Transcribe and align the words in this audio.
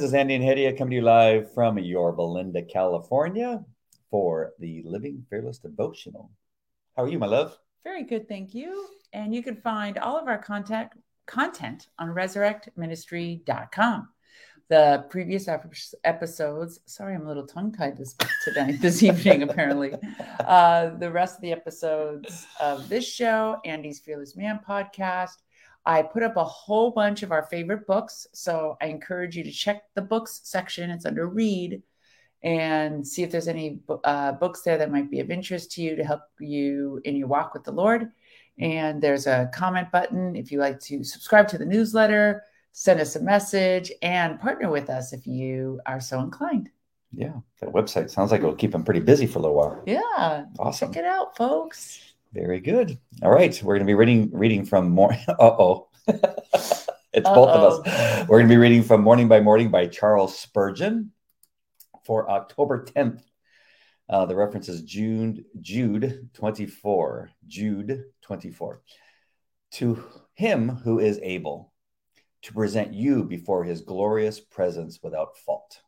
Friends. 0.00 0.14
It's 0.14 0.18
Andy 0.18 0.34
and 0.34 0.44
Hedia 0.44 0.78
coming 0.78 0.92
to 0.92 0.96
you 0.96 1.02
live 1.02 1.52
from 1.52 1.78
Yorba 1.78 2.22
Linda, 2.22 2.62
California 2.62 3.62
for 4.10 4.52
the 4.58 4.82
Living 4.86 5.26
Fearless 5.28 5.58
Devotional. 5.58 6.30
How 6.96 7.02
are 7.02 7.08
you, 7.08 7.18
my 7.18 7.26
love? 7.26 7.58
Very 7.84 8.04
good, 8.04 8.26
thank 8.26 8.54
you. 8.54 8.86
And 9.12 9.34
you 9.34 9.42
can 9.42 9.56
find 9.56 9.98
all 9.98 10.16
of 10.16 10.26
our 10.26 10.38
contact 10.38 10.96
content 11.26 11.88
on 11.98 12.08
resurrectministry.com. 12.08 14.08
The 14.70 15.04
previous 15.10 15.48
episodes, 16.04 16.80
sorry, 16.86 17.14
I'm 17.14 17.26
a 17.26 17.28
little 17.28 17.46
tongue 17.46 17.70
tied 17.70 17.98
this 17.98 18.16
tonight, 18.44 18.80
this 18.80 19.02
evening, 19.02 19.42
apparently. 19.42 19.92
Uh, 20.38 20.96
the 20.96 21.10
rest 21.10 21.36
of 21.36 21.42
the 21.42 21.52
episodes 21.52 22.46
of 22.58 22.88
this 22.88 23.06
show, 23.06 23.58
Andy's 23.66 24.00
Fearless 24.00 24.34
Man 24.34 24.60
podcast, 24.66 25.42
I 25.86 26.02
put 26.02 26.22
up 26.22 26.36
a 26.36 26.44
whole 26.44 26.90
bunch 26.90 27.22
of 27.22 27.32
our 27.32 27.44
favorite 27.44 27.86
books. 27.86 28.26
So 28.32 28.76
I 28.80 28.86
encourage 28.86 29.36
you 29.36 29.44
to 29.44 29.50
check 29.50 29.82
the 29.94 30.02
books 30.02 30.40
section. 30.44 30.90
It's 30.90 31.06
under 31.06 31.26
read 31.26 31.82
and 32.42 33.06
see 33.06 33.22
if 33.22 33.30
there's 33.30 33.48
any 33.48 33.80
uh, 34.04 34.32
books 34.32 34.62
there 34.62 34.78
that 34.78 34.90
might 34.90 35.10
be 35.10 35.20
of 35.20 35.30
interest 35.30 35.72
to 35.72 35.82
you 35.82 35.96
to 35.96 36.04
help 36.04 36.22
you 36.38 37.00
in 37.04 37.16
your 37.16 37.28
walk 37.28 37.52
with 37.54 37.64
the 37.64 37.72
Lord. 37.72 38.08
And 38.58 39.00
there's 39.00 39.26
a 39.26 39.50
comment 39.54 39.90
button 39.90 40.36
if 40.36 40.52
you 40.52 40.58
like 40.58 40.80
to 40.80 41.02
subscribe 41.02 41.48
to 41.48 41.58
the 41.58 41.64
newsletter, 41.64 42.42
send 42.72 43.00
us 43.00 43.16
a 43.16 43.22
message, 43.22 43.90
and 44.02 44.38
partner 44.40 44.70
with 44.70 44.90
us 44.90 45.12
if 45.12 45.26
you 45.26 45.80
are 45.86 46.00
so 46.00 46.20
inclined. 46.20 46.70
Yeah, 47.12 47.32
that 47.60 47.70
website 47.70 48.10
sounds 48.10 48.30
like 48.30 48.40
it'll 48.40 48.54
keep 48.54 48.72
them 48.72 48.84
pretty 48.84 49.00
busy 49.00 49.26
for 49.26 49.38
a 49.38 49.42
little 49.42 49.56
while. 49.56 49.82
Yeah, 49.86 50.44
awesome. 50.58 50.92
Check 50.92 51.02
it 51.02 51.06
out, 51.06 51.36
folks. 51.36 52.09
Very 52.32 52.60
good. 52.60 52.96
All 53.22 53.30
right, 53.30 53.60
we're 53.62 53.74
going 53.74 53.86
to 53.86 53.90
be 53.90 53.94
reading 53.94 54.30
reading 54.32 54.64
from 54.64 54.90
more. 54.90 55.12
Uh 55.26 55.34
oh, 55.38 55.88
it's 56.06 56.86
Uh-oh. 57.26 57.34
both 57.34 57.48
of 57.48 57.86
us. 57.86 58.28
We're 58.28 58.38
going 58.38 58.48
to 58.48 58.54
be 58.54 58.56
reading 58.56 58.84
from 58.84 59.02
Morning 59.02 59.26
by 59.26 59.40
Morning 59.40 59.70
by 59.70 59.86
Charles 59.86 60.38
Spurgeon 60.38 61.10
for 62.04 62.30
October 62.30 62.84
tenth. 62.84 63.22
Uh, 64.08 64.26
the 64.26 64.36
reference 64.36 64.68
is 64.68 64.82
Jude 64.82 65.44
Jude 65.60 66.30
twenty 66.32 66.66
four. 66.66 67.30
Jude 67.48 68.04
twenty 68.22 68.50
four. 68.50 68.82
To 69.72 70.04
him 70.34 70.68
who 70.68 71.00
is 71.00 71.18
able 71.22 71.72
to 72.42 72.52
present 72.52 72.94
you 72.94 73.24
before 73.24 73.64
his 73.64 73.80
glorious 73.80 74.38
presence 74.38 75.00
without 75.02 75.36
fault. 75.36 75.80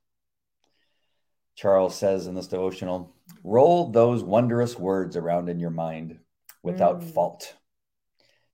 Charles 1.54 1.94
says 1.94 2.26
in 2.26 2.34
this 2.34 2.48
devotional, 2.48 3.14
roll 3.44 3.90
those 3.90 4.24
wondrous 4.24 4.76
words 4.78 5.16
around 5.16 5.48
in 5.48 5.60
your 5.60 5.70
mind 5.70 6.18
without 6.62 7.00
mm. 7.00 7.12
fault. 7.12 7.56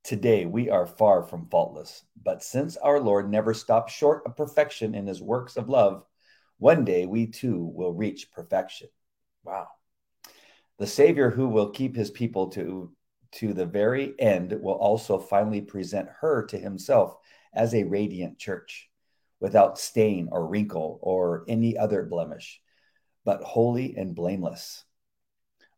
Today, 0.05 0.47
we 0.47 0.71
are 0.71 0.87
far 0.87 1.23
from 1.23 1.49
faultless, 1.49 2.05
but 2.23 2.43
since 2.43 2.77
our 2.77 2.99
Lord 3.01 3.31
never 3.31 3.53
stopped 3.53 3.91
short 3.91 4.23
of 4.25 4.37
perfection 4.37 4.95
in 4.95 5.07
his 5.07 5.21
works 5.21 5.57
of 5.57 5.69
love, 5.69 6.05
one 6.59 6.85
day 6.85 7.07
we 7.07 7.27
too 7.27 7.71
will 7.75 7.93
reach 7.93 8.33
perfection. 8.33 8.89
Wow. 9.45 9.69
The 10.79 10.87
Savior 10.87 11.31
who 11.31 11.49
will 11.49 11.71
keep 11.71 11.95
his 11.95 12.11
people 12.11 12.49
to, 12.51 12.93
to 13.33 13.53
the 13.53 13.67
very 13.67 14.15
end 14.19 14.57
will 14.61 14.75
also 14.75 15.19
finally 15.19 15.61
present 15.61 16.09
her 16.21 16.47
to 16.47 16.59
himself 16.59 17.17
as 17.53 17.75
a 17.75 17.85
radiant 17.85 18.39
church, 18.39 18.89
without 19.41 19.79
stain 19.79 20.29
or 20.33 20.47
wrinkle 20.47 20.99
or 21.03 21.45
any 21.49 21.77
other 21.77 22.05
blemish, 22.05 22.61
but 23.25 23.43
holy 23.43 23.97
and 23.97 24.15
blameless. 24.15 24.85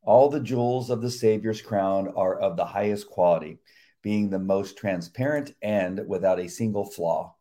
All 0.03 0.31
the 0.31 0.41
jewels 0.41 0.89
of 0.89 1.03
the 1.03 1.11
Savior's 1.11 1.61
crown 1.61 2.09
are 2.17 2.39
of 2.39 2.57
the 2.57 2.65
highest 2.65 3.09
quality, 3.09 3.59
being 4.03 4.31
the 4.31 4.39
most 4.39 4.79
transparent 4.79 5.55
and 5.61 6.09
without 6.09 6.41
a 6.41 6.49
single 6.49 6.87
flaw. 6.87 7.37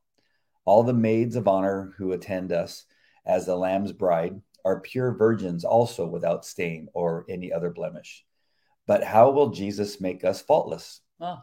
All 0.66 0.84
the 0.84 0.94
maids 0.94 1.36
of 1.38 1.48
honor 1.48 1.94
who 1.98 2.12
attend 2.12 2.52
us 2.52 2.86
as 3.26 3.46
the 3.46 3.56
Lamb's 3.56 3.94
bride 3.94 4.42
are 4.66 4.82
pure 4.82 5.14
virgins, 5.14 5.64
also 5.64 6.06
without 6.06 6.46
stain 6.46 6.90
or 6.94 7.26
any 7.30 7.52
other 7.52 7.70
blemish. 7.70 8.26
But 8.86 9.04
how 9.04 9.32
will 9.32 9.52
Jesus 9.52 10.02
make 10.02 10.26
us 10.26 10.42
faultless? 10.42 11.00
Oh. 11.22 11.40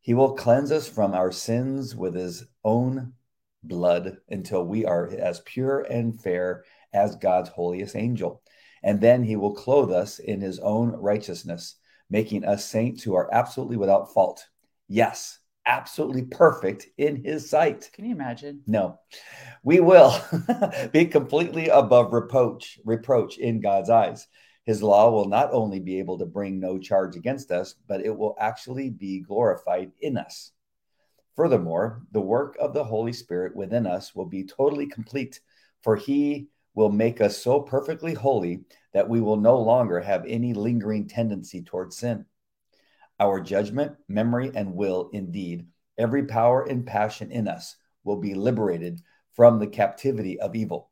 He 0.00 0.14
will 0.14 0.34
cleanse 0.34 0.70
us 0.70 0.88
from 0.88 1.14
our 1.14 1.32
sins 1.32 1.96
with 1.96 2.14
his 2.14 2.46
own 2.64 3.14
blood 3.64 4.18
until 4.28 4.64
we 4.64 4.84
are 4.84 5.08
as 5.08 5.40
pure 5.40 5.80
and 5.80 6.20
fair 6.20 6.64
as 6.92 7.16
God's 7.16 7.48
holiest 7.48 7.96
angel 7.96 8.40
and 8.82 9.00
then 9.00 9.22
he 9.22 9.36
will 9.36 9.54
clothe 9.54 9.92
us 9.92 10.18
in 10.18 10.40
his 10.40 10.58
own 10.58 10.90
righteousness, 10.90 11.76
making 12.10 12.44
us 12.44 12.64
saints 12.64 13.02
who 13.02 13.14
are 13.14 13.32
absolutely 13.32 13.76
without 13.76 14.12
fault. 14.12 14.46
Yes, 14.88 15.38
absolutely 15.66 16.22
perfect 16.22 16.86
in 16.96 17.22
his 17.22 17.48
sight. 17.48 17.90
Can 17.92 18.06
you 18.06 18.12
imagine? 18.12 18.62
No. 18.66 18.98
We 19.62 19.80
will 19.80 20.14
be 20.92 21.06
completely 21.06 21.68
above 21.68 22.12
reproach, 22.12 22.80
reproach 22.84 23.38
in 23.38 23.60
God's 23.60 23.90
eyes. 23.90 24.26
His 24.64 24.82
law 24.82 25.10
will 25.10 25.28
not 25.28 25.52
only 25.52 25.80
be 25.80 25.98
able 25.98 26.18
to 26.18 26.26
bring 26.26 26.60
no 26.60 26.78
charge 26.78 27.16
against 27.16 27.50
us, 27.50 27.74
but 27.86 28.04
it 28.04 28.16
will 28.16 28.36
actually 28.38 28.90
be 28.90 29.20
glorified 29.20 29.92
in 30.00 30.18
us. 30.18 30.52
Furthermore, 31.36 32.02
the 32.12 32.20
work 32.20 32.56
of 32.60 32.74
the 32.74 32.84
Holy 32.84 33.12
Spirit 33.12 33.54
within 33.54 33.86
us 33.86 34.14
will 34.14 34.26
be 34.26 34.44
totally 34.44 34.86
complete, 34.86 35.40
for 35.82 35.96
he 35.96 36.48
will 36.74 36.90
make 36.90 37.20
us 37.20 37.42
so 37.42 37.60
perfectly 37.60 38.14
holy 38.14 38.60
that 38.92 39.08
we 39.08 39.20
will 39.20 39.36
no 39.36 39.58
longer 39.58 40.00
have 40.00 40.24
any 40.26 40.54
lingering 40.54 41.08
tendency 41.08 41.62
towards 41.62 41.96
sin. 41.96 42.24
Our 43.20 43.40
judgment, 43.40 43.96
memory, 44.08 44.52
and 44.54 44.74
will, 44.74 45.10
indeed, 45.12 45.66
every 45.96 46.26
power 46.26 46.64
and 46.64 46.86
passion 46.86 47.32
in 47.32 47.48
us, 47.48 47.76
will 48.04 48.16
be 48.16 48.34
liberated 48.34 49.00
from 49.32 49.58
the 49.58 49.66
captivity 49.66 50.38
of 50.40 50.54
evil. 50.54 50.90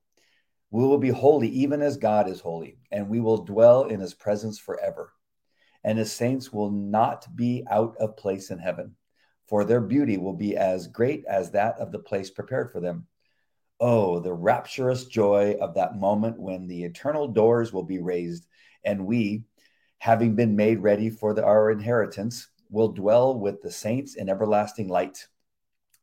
We 0.70 0.82
will 0.82 0.98
be 0.98 1.10
holy 1.10 1.48
even 1.48 1.82
as 1.82 1.97
God 1.97 2.28
is 2.28 2.41
holy, 2.41 2.78
and 2.91 3.08
we 3.08 3.20
will 3.20 3.44
dwell 3.44 3.84
in 3.84 4.00
his 4.00 4.14
presence 4.14 4.58
forever. 4.58 5.12
And 5.84 5.98
his 5.98 6.12
saints 6.12 6.53
will 6.53 6.70
not 6.70 7.26
be 7.37 7.64
out 7.70 7.97
of 7.98 8.16
place 8.16 8.50
in 8.50 8.58
heaven, 8.58 8.97
for 9.47 9.64
their 9.64 9.81
beauty 9.81 10.19
will 10.19 10.34
be 10.34 10.56
as 10.56 10.88
great 10.88 11.25
as 11.26 11.53
that 11.53 11.78
of 11.78 11.93
the 11.93 12.00
place 12.00 12.31
prepared 12.31 12.72
for 12.72 12.81
them. 12.81 13.06
Oh, 13.78 14.20
the 14.20 14.32
rapturous 14.32 15.04
joy 15.04 15.56
of 15.60 15.75
that 15.75 15.97
moment 15.97 16.41
when 16.41 16.66
the 16.66 16.84
eternal 16.84 17.28
doors 17.28 17.75
will 17.75 17.82
be 17.82 17.98
raised 17.98 18.47
and 18.84 19.04
we, 19.04 19.44
having 19.98 20.34
been 20.34 20.56
made 20.56 20.78
ready 20.78 21.10
for 21.10 21.34
the, 21.34 21.44
our 21.44 21.70
inheritance, 21.70 22.48
will 22.70 22.88
dwell 22.88 23.38
with 23.38 23.60
the 23.60 23.70
saints 23.70 24.14
in 24.14 24.31
everlasting 24.31 24.88
light. 24.88 25.26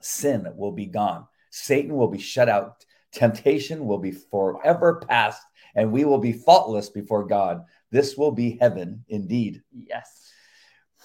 Sin 0.01 0.47
will 0.55 0.71
be 0.71 0.85
gone, 0.85 1.25
Satan 1.49 1.95
will 1.95 2.09
be 2.09 2.19
shut 2.19 2.47
out, 2.47 2.85
temptation 3.11 3.87
will 3.87 3.97
be 3.97 4.11
forever 4.11 5.01
past, 5.07 5.41
and 5.75 5.91
we 5.91 6.05
will 6.05 6.19
be 6.19 6.33
faultless 6.33 6.89
before 6.89 7.25
God. 7.25 7.63
This 7.89 8.15
will 8.15 8.31
be 8.31 8.57
heaven 8.61 9.03
indeed. 9.07 9.63
Yes. 9.71 10.31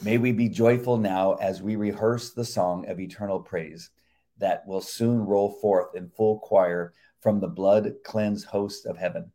May 0.03 0.19
we 0.19 0.33
be 0.33 0.51
joyful 0.51 0.99
now 0.99 1.35
as 1.35 1.63
we 1.63 1.77
rehearse 1.77 2.33
the 2.33 2.45
song 2.45 2.89
of 2.89 3.01
eternal 3.01 3.41
praise 3.41 3.91
that 4.39 4.67
will 4.67 4.81
soon 4.81 5.19
roll 5.19 5.53
forth 5.61 5.95
in 5.95 6.09
full 6.09 6.39
choir 6.41 6.93
from 7.21 7.41
the 7.41 7.49
blood 7.49 7.93
cleansed 8.05 8.47
host 8.47 8.87
of 8.87 8.97
heaven. 8.97 9.31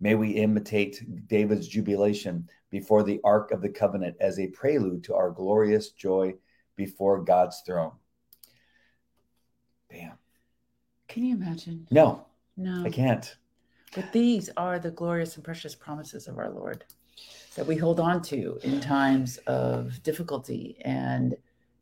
May 0.00 0.14
we 0.14 0.30
imitate 0.30 1.28
David's 1.28 1.68
jubilation 1.68 2.48
before 2.70 3.02
the 3.02 3.20
Ark 3.22 3.50
of 3.50 3.60
the 3.60 3.68
Covenant 3.68 4.16
as 4.20 4.38
a 4.38 4.48
prelude 4.48 5.04
to 5.04 5.14
our 5.14 5.30
glorious 5.30 5.90
joy 5.90 6.34
before 6.76 7.22
God's 7.22 7.62
throne. 7.66 7.92
Bam. 9.90 10.12
Can 11.08 11.24
you 11.24 11.34
imagine? 11.34 11.86
No. 11.90 12.24
No. 12.56 12.84
I 12.84 12.90
can't. 12.90 13.36
But 13.94 14.12
these 14.12 14.48
are 14.56 14.78
the 14.78 14.90
glorious 14.90 15.34
and 15.34 15.44
precious 15.44 15.74
promises 15.74 16.28
of 16.28 16.38
our 16.38 16.50
Lord 16.50 16.84
that 17.56 17.66
we 17.66 17.76
hold 17.76 17.98
on 17.98 18.22
to 18.22 18.58
in 18.62 18.80
times 18.80 19.38
of 19.46 20.02
difficulty 20.02 20.76
and 20.82 21.36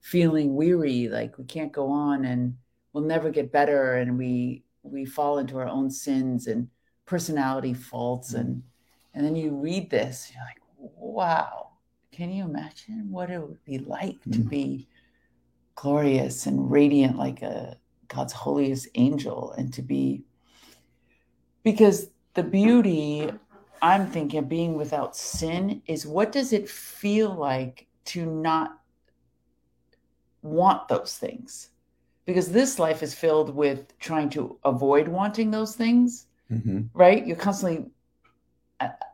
feeling 0.08 0.54
weary, 0.54 1.08
like 1.08 1.36
we 1.36 1.44
can't 1.44 1.70
go 1.70 1.90
on 1.90 2.24
and 2.24 2.56
we'll 2.92 3.04
never 3.04 3.30
get 3.30 3.52
better, 3.52 3.94
and 3.94 4.16
we 4.16 4.64
we 4.82 5.04
fall 5.04 5.38
into 5.38 5.58
our 5.58 5.68
own 5.68 5.90
sins 5.90 6.46
and 6.46 6.68
personality 7.04 7.74
faults, 7.74 8.32
mm-hmm. 8.32 8.40
and 8.40 8.62
and 9.12 9.26
then 9.26 9.36
you 9.36 9.50
read 9.54 9.90
this, 9.90 10.32
you're 10.32 10.44
like, 10.44 10.62
wow, 10.78 11.70
can 12.10 12.30
you 12.32 12.44
imagine 12.44 13.08
what 13.10 13.30
it 13.30 13.38
would 13.38 13.62
be 13.64 13.78
like 13.78 14.16
mm-hmm. 14.20 14.32
to 14.32 14.38
be 14.38 14.88
glorious 15.74 16.46
and 16.46 16.70
radiant 16.70 17.18
like 17.18 17.42
a 17.42 17.76
God's 18.08 18.32
holiest 18.32 18.88
angel, 18.94 19.52
and 19.58 19.74
to 19.74 19.82
be 19.82 20.22
because 21.62 22.08
the 22.32 22.42
beauty 22.42 23.30
I'm 23.82 24.06
thinking 24.06 24.38
of 24.38 24.48
being 24.48 24.74
without 24.74 25.16
sin 25.16 25.82
is 25.86 26.06
what 26.06 26.32
does 26.32 26.54
it 26.54 26.66
feel 26.68 27.34
like 27.34 27.86
to 28.06 28.24
not 28.24 28.78
want 30.50 30.88
those 30.88 31.16
things. 31.16 31.70
Because 32.24 32.52
this 32.52 32.78
life 32.78 33.02
is 33.02 33.14
filled 33.14 33.54
with 33.54 33.98
trying 33.98 34.28
to 34.30 34.58
avoid 34.64 35.08
wanting 35.08 35.50
those 35.50 35.74
things 35.74 36.26
mm-hmm. 36.50 36.82
right? 36.94 37.26
You're 37.26 37.36
constantly 37.36 37.86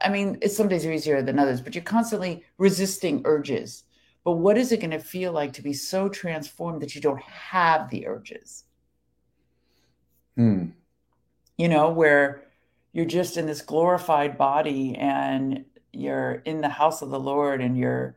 i 0.02 0.10
mean 0.10 0.36
it's 0.42 0.54
some 0.54 0.68
days 0.68 0.84
are 0.84 0.92
easier 0.92 1.22
than 1.22 1.38
others 1.38 1.62
but 1.62 1.74
you're 1.74 1.82
constantly 1.84 2.44
resisting 2.58 3.22
urges. 3.24 3.84
But 4.22 4.32
what 4.32 4.56
is 4.56 4.72
it 4.72 4.80
going 4.80 4.90
to 4.90 4.98
feel 4.98 5.32
like 5.32 5.52
to 5.54 5.62
be 5.62 5.74
so 5.74 6.08
transformed 6.08 6.80
that 6.80 6.94
you 6.94 7.00
don't 7.00 7.20
have 7.22 7.90
the 7.90 8.06
urges? 8.06 8.64
Hmm. 10.34 10.68
You 11.58 11.68
know, 11.68 11.90
where 11.90 12.42
you're 12.92 13.04
just 13.04 13.36
in 13.36 13.44
this 13.44 13.60
glorified 13.60 14.38
body 14.38 14.96
and 14.96 15.66
you're 15.92 16.36
in 16.46 16.62
the 16.62 16.70
house 16.70 17.02
of 17.02 17.10
the 17.10 17.20
Lord 17.20 17.60
and 17.60 17.76
you're 17.76 18.16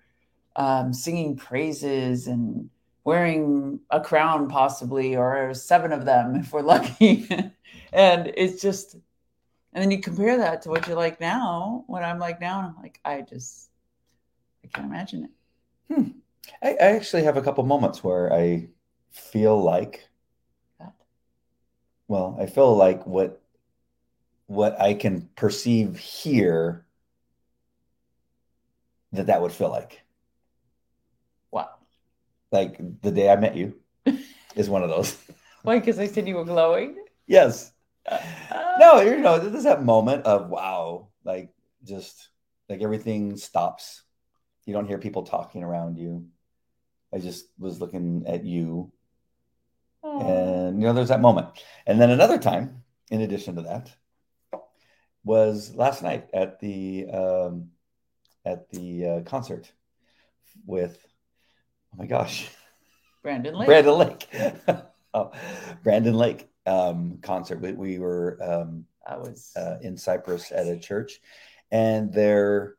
um, 0.55 0.93
singing 0.93 1.35
praises 1.35 2.27
and 2.27 2.69
wearing 3.07 3.79
a 3.89 4.01
crown, 4.01 4.49
possibly, 4.49 5.15
or 5.15 5.53
seven 5.53 5.93
of 5.93 6.03
them 6.03 6.35
if 6.41 6.51
we're 6.51 6.61
lucky. 6.61 7.25
and 7.93 8.33
it's 8.35 8.61
just, 8.61 8.95
and 9.71 9.81
then 9.81 9.89
you 9.89 10.01
compare 10.01 10.37
that 10.37 10.61
to 10.61 10.69
what 10.69 10.85
you're 10.85 10.97
like 10.97 11.21
now, 11.21 11.85
what 11.87 12.03
I'm 12.03 12.19
like 12.19 12.41
now, 12.41 12.59
and 12.59 12.67
I'm 12.67 12.83
like, 12.83 12.99
I 13.05 13.21
just, 13.21 13.69
I 14.61 14.67
can't 14.67 14.87
imagine 14.87 15.23
it. 15.23 15.93
Hmm. 15.93 16.09
I, 16.61 16.71
I 16.71 16.95
actually 16.97 17.23
have 17.23 17.37
a 17.37 17.41
couple 17.41 17.63
moments 17.63 18.03
where 18.03 18.33
I 18.33 18.67
feel 19.11 19.57
like, 19.63 20.09
That. 20.77 20.93
well, 22.09 22.37
I 22.37 22.45
feel 22.45 22.75
like 22.75 23.07
what 23.07 23.41
what 24.47 24.79
I 24.81 24.93
can 24.93 25.29
perceive 25.35 25.97
here 25.97 26.85
that 29.13 29.27
that 29.27 29.41
would 29.41 29.51
feel 29.53 29.69
like. 29.69 30.01
Like 32.51 32.77
the 33.01 33.11
day 33.11 33.29
I 33.29 33.35
met 33.35 33.55
you 33.55 33.79
is 34.55 34.69
one 34.69 34.83
of 34.83 34.89
those. 34.89 35.17
Why? 35.63 35.79
Because 35.79 35.99
I 35.99 36.07
said 36.07 36.27
you 36.27 36.35
were 36.35 36.45
glowing? 36.45 36.95
yes. 37.27 37.71
Uh, 38.09 38.19
No, 38.79 39.01
you 39.01 39.17
know, 39.17 39.37
there's 39.39 39.65
that 39.65 39.83
moment 39.83 40.25
of 40.25 40.49
wow, 40.49 41.09
like 41.25 41.49
just 41.83 42.29
like 42.69 42.81
everything 42.81 43.35
stops. 43.35 44.03
You 44.65 44.73
don't 44.73 44.87
hear 44.87 44.97
people 44.97 45.23
talking 45.23 45.63
around 45.63 45.97
you. 45.97 46.27
I 47.13 47.19
just 47.19 47.47
was 47.57 47.79
looking 47.81 48.23
at 48.27 48.43
you 48.45 48.91
Oh. 50.03 50.21
and 50.21 50.79
you 50.79 50.87
know 50.87 50.93
there's 50.93 51.07
that 51.09 51.21
moment 51.21 51.47
and 51.87 51.99
then 51.99 52.11
another 52.11 52.37
time 52.37 52.83
in 53.09 53.21
addition 53.21 53.55
to 53.55 53.63
that 53.63 53.91
was 55.23 55.73
last 55.75 56.03
night 56.03 56.29
at 56.33 56.59
the 56.59 57.07
um 57.11 57.71
at 58.45 58.69
the 58.69 59.05
uh, 59.07 59.21
concert 59.21 59.71
with 60.65 60.97
my 61.97 62.05
gosh 62.05 62.49
Brandon 63.23 63.55
Lake. 63.55 63.67
brandon 63.67 63.97
lake 63.97 64.29
oh, 65.13 65.31
brandon 65.83 66.15
lake 66.15 66.47
um 66.65 67.19
concert 67.21 67.61
we, 67.61 67.71
we 67.73 67.99
were 67.99 68.37
um 68.41 68.85
I 69.07 69.17
was 69.17 69.53
uh, 69.55 69.77
in 69.81 69.97
cypress 69.97 70.51
at 70.51 70.67
a 70.67 70.77
church 70.77 71.21
and 71.71 72.11
there 72.11 72.75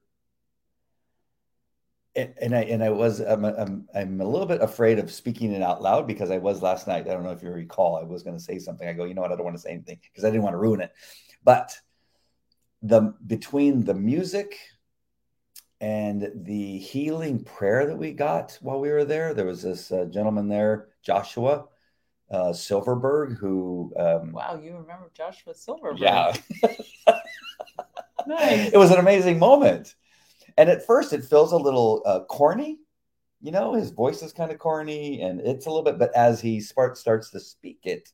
and 2.15 2.35
and 2.41 2.55
I 2.55 2.63
and 2.63 2.83
I 2.83 2.91
was 2.91 3.21
I'm, 3.21 3.45
I'm 3.45 3.89
I'm 3.95 4.21
a 4.21 4.25
little 4.27 4.47
bit 4.47 4.61
afraid 4.61 4.99
of 4.99 5.11
speaking 5.11 5.53
it 5.53 5.63
out 5.63 5.83
loud 5.83 6.07
because 6.07 6.31
I 6.31 6.39
was 6.39 6.63
last 6.63 6.87
night. 6.87 7.07
I 7.09 7.15
don't 7.15 7.23
know 7.23 7.31
if 7.31 7.43
you 7.43 7.51
recall. 7.51 7.97
I 7.97 8.03
was 8.03 8.23
going 8.23 8.37
to 8.37 8.43
say 8.43 8.59
something. 8.59 8.89
I 8.89 8.93
go, 8.93 9.05
you 9.05 9.15
know 9.15 9.23
what? 9.23 9.33
I 9.33 9.37
don't 9.37 9.45
want 9.45 9.57
to 9.57 9.63
say 9.63 9.71
anything 9.71 9.99
because 10.03 10.25
I 10.25 10.31
didn't 10.31 10.43
want 10.43 10.55
to 10.55 10.59
ruin 10.59 10.81
it. 10.81 10.91
But 11.45 11.77
the 12.83 13.15
between 13.27 13.85
the 13.85 13.95
music 13.95 14.57
and 15.81 16.31
the 16.35 16.79
healing 16.79 17.45
prayer 17.45 17.87
that 17.87 17.97
we 17.97 18.13
got 18.13 18.59
while 18.61 18.81
we 18.81 18.91
were 18.91 19.05
there, 19.05 19.35
there 19.35 19.47
was 19.47 19.63
this 19.63 19.93
uh, 19.93 20.07
gentleman 20.07 20.49
there, 20.49 20.89
Joshua 21.03 21.67
uh, 22.31 22.53
Silverberg, 22.53 23.39
who 23.39 23.93
um, 23.97 24.33
wow, 24.33 24.61
you 24.63 24.77
remember 24.77 25.11
Joshua 25.15 25.55
Silverberg? 25.55 26.01
yeah, 26.01 26.35
Nice. 28.27 28.71
it 28.73 28.77
was 28.77 28.91
an 28.91 28.99
amazing 28.99 29.39
moment. 29.39 29.95
And 30.57 30.69
at 30.69 30.85
first, 30.85 31.13
it 31.13 31.25
feels 31.25 31.53
a 31.53 31.57
little 31.57 32.03
uh, 32.05 32.21
corny. 32.25 32.79
You 33.41 33.53
know, 33.53 33.75
his 33.75 33.91
voice 33.91 34.23
is 34.23 34.33
kind 34.33 34.51
of 34.51 34.59
corny, 34.59 35.23
and 35.23 35.41
it's 35.41 35.67
a 35.67 35.71
little 35.71 35.85
bit. 35.85 35.99
But 35.99 36.15
as 36.17 36.41
he 36.41 36.61
start, 36.61 36.99
starts 36.99 37.31
to 37.31 37.41
speak 37.41 37.79
it, 37.85 38.09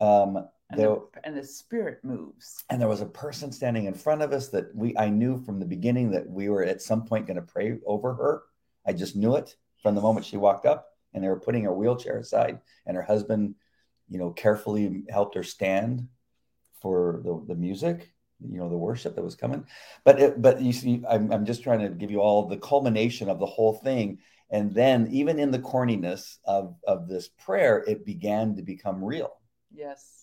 um, 0.00 0.48
and, 0.70 0.80
there 0.80 0.88
the, 0.88 1.20
and 1.24 1.36
the 1.36 1.44
spirit 1.44 1.98
moves. 2.04 2.64
and 2.70 2.80
there 2.80 2.88
was 2.88 3.00
a 3.00 3.06
person 3.06 3.52
standing 3.52 3.86
in 3.86 3.94
front 3.94 4.22
of 4.22 4.32
us 4.32 4.48
that 4.48 4.74
we 4.74 4.96
I 4.96 5.08
knew 5.08 5.42
from 5.44 5.58
the 5.58 5.66
beginning 5.66 6.10
that 6.12 6.28
we 6.28 6.48
were 6.48 6.64
at 6.64 6.82
some 6.82 7.04
point 7.04 7.26
going 7.26 7.36
to 7.36 7.42
pray 7.42 7.78
over 7.86 8.14
her. 8.14 8.42
I 8.86 8.92
just 8.92 9.16
knew 9.16 9.36
it 9.36 9.56
from 9.82 9.94
the 9.94 10.00
moment 10.00 10.26
she 10.26 10.36
walked 10.36 10.66
up, 10.66 10.88
and 11.12 11.22
they 11.22 11.28
were 11.28 11.40
putting 11.40 11.64
her 11.64 11.72
wheelchair 11.72 12.18
aside, 12.18 12.60
and 12.86 12.96
her 12.96 13.02
husband, 13.02 13.54
you 14.08 14.18
know, 14.18 14.30
carefully 14.30 15.04
helped 15.08 15.34
her 15.34 15.42
stand 15.42 16.08
for 16.80 17.20
the, 17.24 17.44
the 17.46 17.54
music, 17.54 18.12
you 18.40 18.58
know, 18.58 18.68
the 18.68 18.76
worship 18.76 19.14
that 19.14 19.22
was 19.22 19.34
coming. 19.34 19.66
But 20.04 20.20
it, 20.20 20.42
but 20.42 20.60
you 20.60 20.72
see, 20.72 21.02
I'm 21.08 21.32
I'm 21.32 21.44
just 21.44 21.62
trying 21.62 21.80
to 21.80 21.88
give 21.88 22.10
you 22.10 22.20
all 22.20 22.48
the 22.48 22.56
culmination 22.56 23.28
of 23.28 23.38
the 23.38 23.46
whole 23.46 23.74
thing, 23.74 24.18
and 24.50 24.72
then 24.72 25.08
even 25.10 25.38
in 25.38 25.50
the 25.50 25.58
corniness 25.58 26.38
of 26.44 26.76
of 26.86 27.08
this 27.08 27.28
prayer, 27.28 27.84
it 27.86 28.06
began 28.06 28.56
to 28.56 28.62
become 28.62 29.04
real. 29.04 29.32
Yes. 29.72 30.19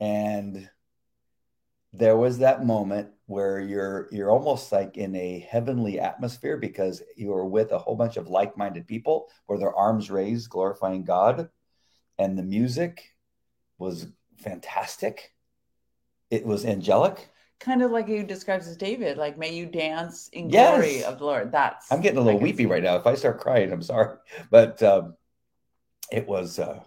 And 0.00 0.68
there 1.92 2.16
was 2.16 2.38
that 2.38 2.64
moment 2.64 3.08
where 3.26 3.58
you're 3.58 4.08
you're 4.12 4.30
almost 4.30 4.70
like 4.70 4.96
in 4.96 5.14
a 5.16 5.38
heavenly 5.50 5.98
atmosphere 5.98 6.56
because 6.56 7.02
you 7.16 7.32
are 7.32 7.46
with 7.46 7.72
a 7.72 7.78
whole 7.78 7.96
bunch 7.96 8.16
of 8.16 8.28
like-minded 8.28 8.86
people 8.86 9.28
where 9.46 9.58
their 9.58 9.74
arms 9.74 10.10
raised 10.10 10.50
glorifying 10.50 11.04
god. 11.04 11.48
And 12.18 12.38
the 12.38 12.42
music 12.42 13.14
was 13.78 14.06
fantastic. 14.38 15.32
It 16.30 16.44
was 16.44 16.64
angelic. 16.64 17.28
Kind 17.60 17.82
of 17.82 17.90
like 17.90 18.08
you 18.08 18.22
describes 18.22 18.68
as 18.68 18.76
David, 18.76 19.16
like 19.16 19.38
may 19.38 19.54
you 19.54 19.66
dance 19.66 20.28
in 20.32 20.50
Yes. 20.50 20.72
glory 20.72 21.04
of 21.04 21.18
the 21.18 21.24
Lord. 21.24 21.52
That's 21.52 21.90
i'm 21.90 22.00
getting 22.02 22.18
a 22.18 22.22
little 22.22 22.40
weepy 22.40 22.66
right 22.66 22.82
now. 22.82 22.96
If 22.96 23.06
i 23.06 23.14
start 23.14 23.40
crying 23.40 23.72
i'm 23.72 23.82
sorry. 23.82 24.18
But 24.50 24.82
um 24.82 25.14
it 26.12 26.26
was 26.26 26.58
uh 26.58 26.80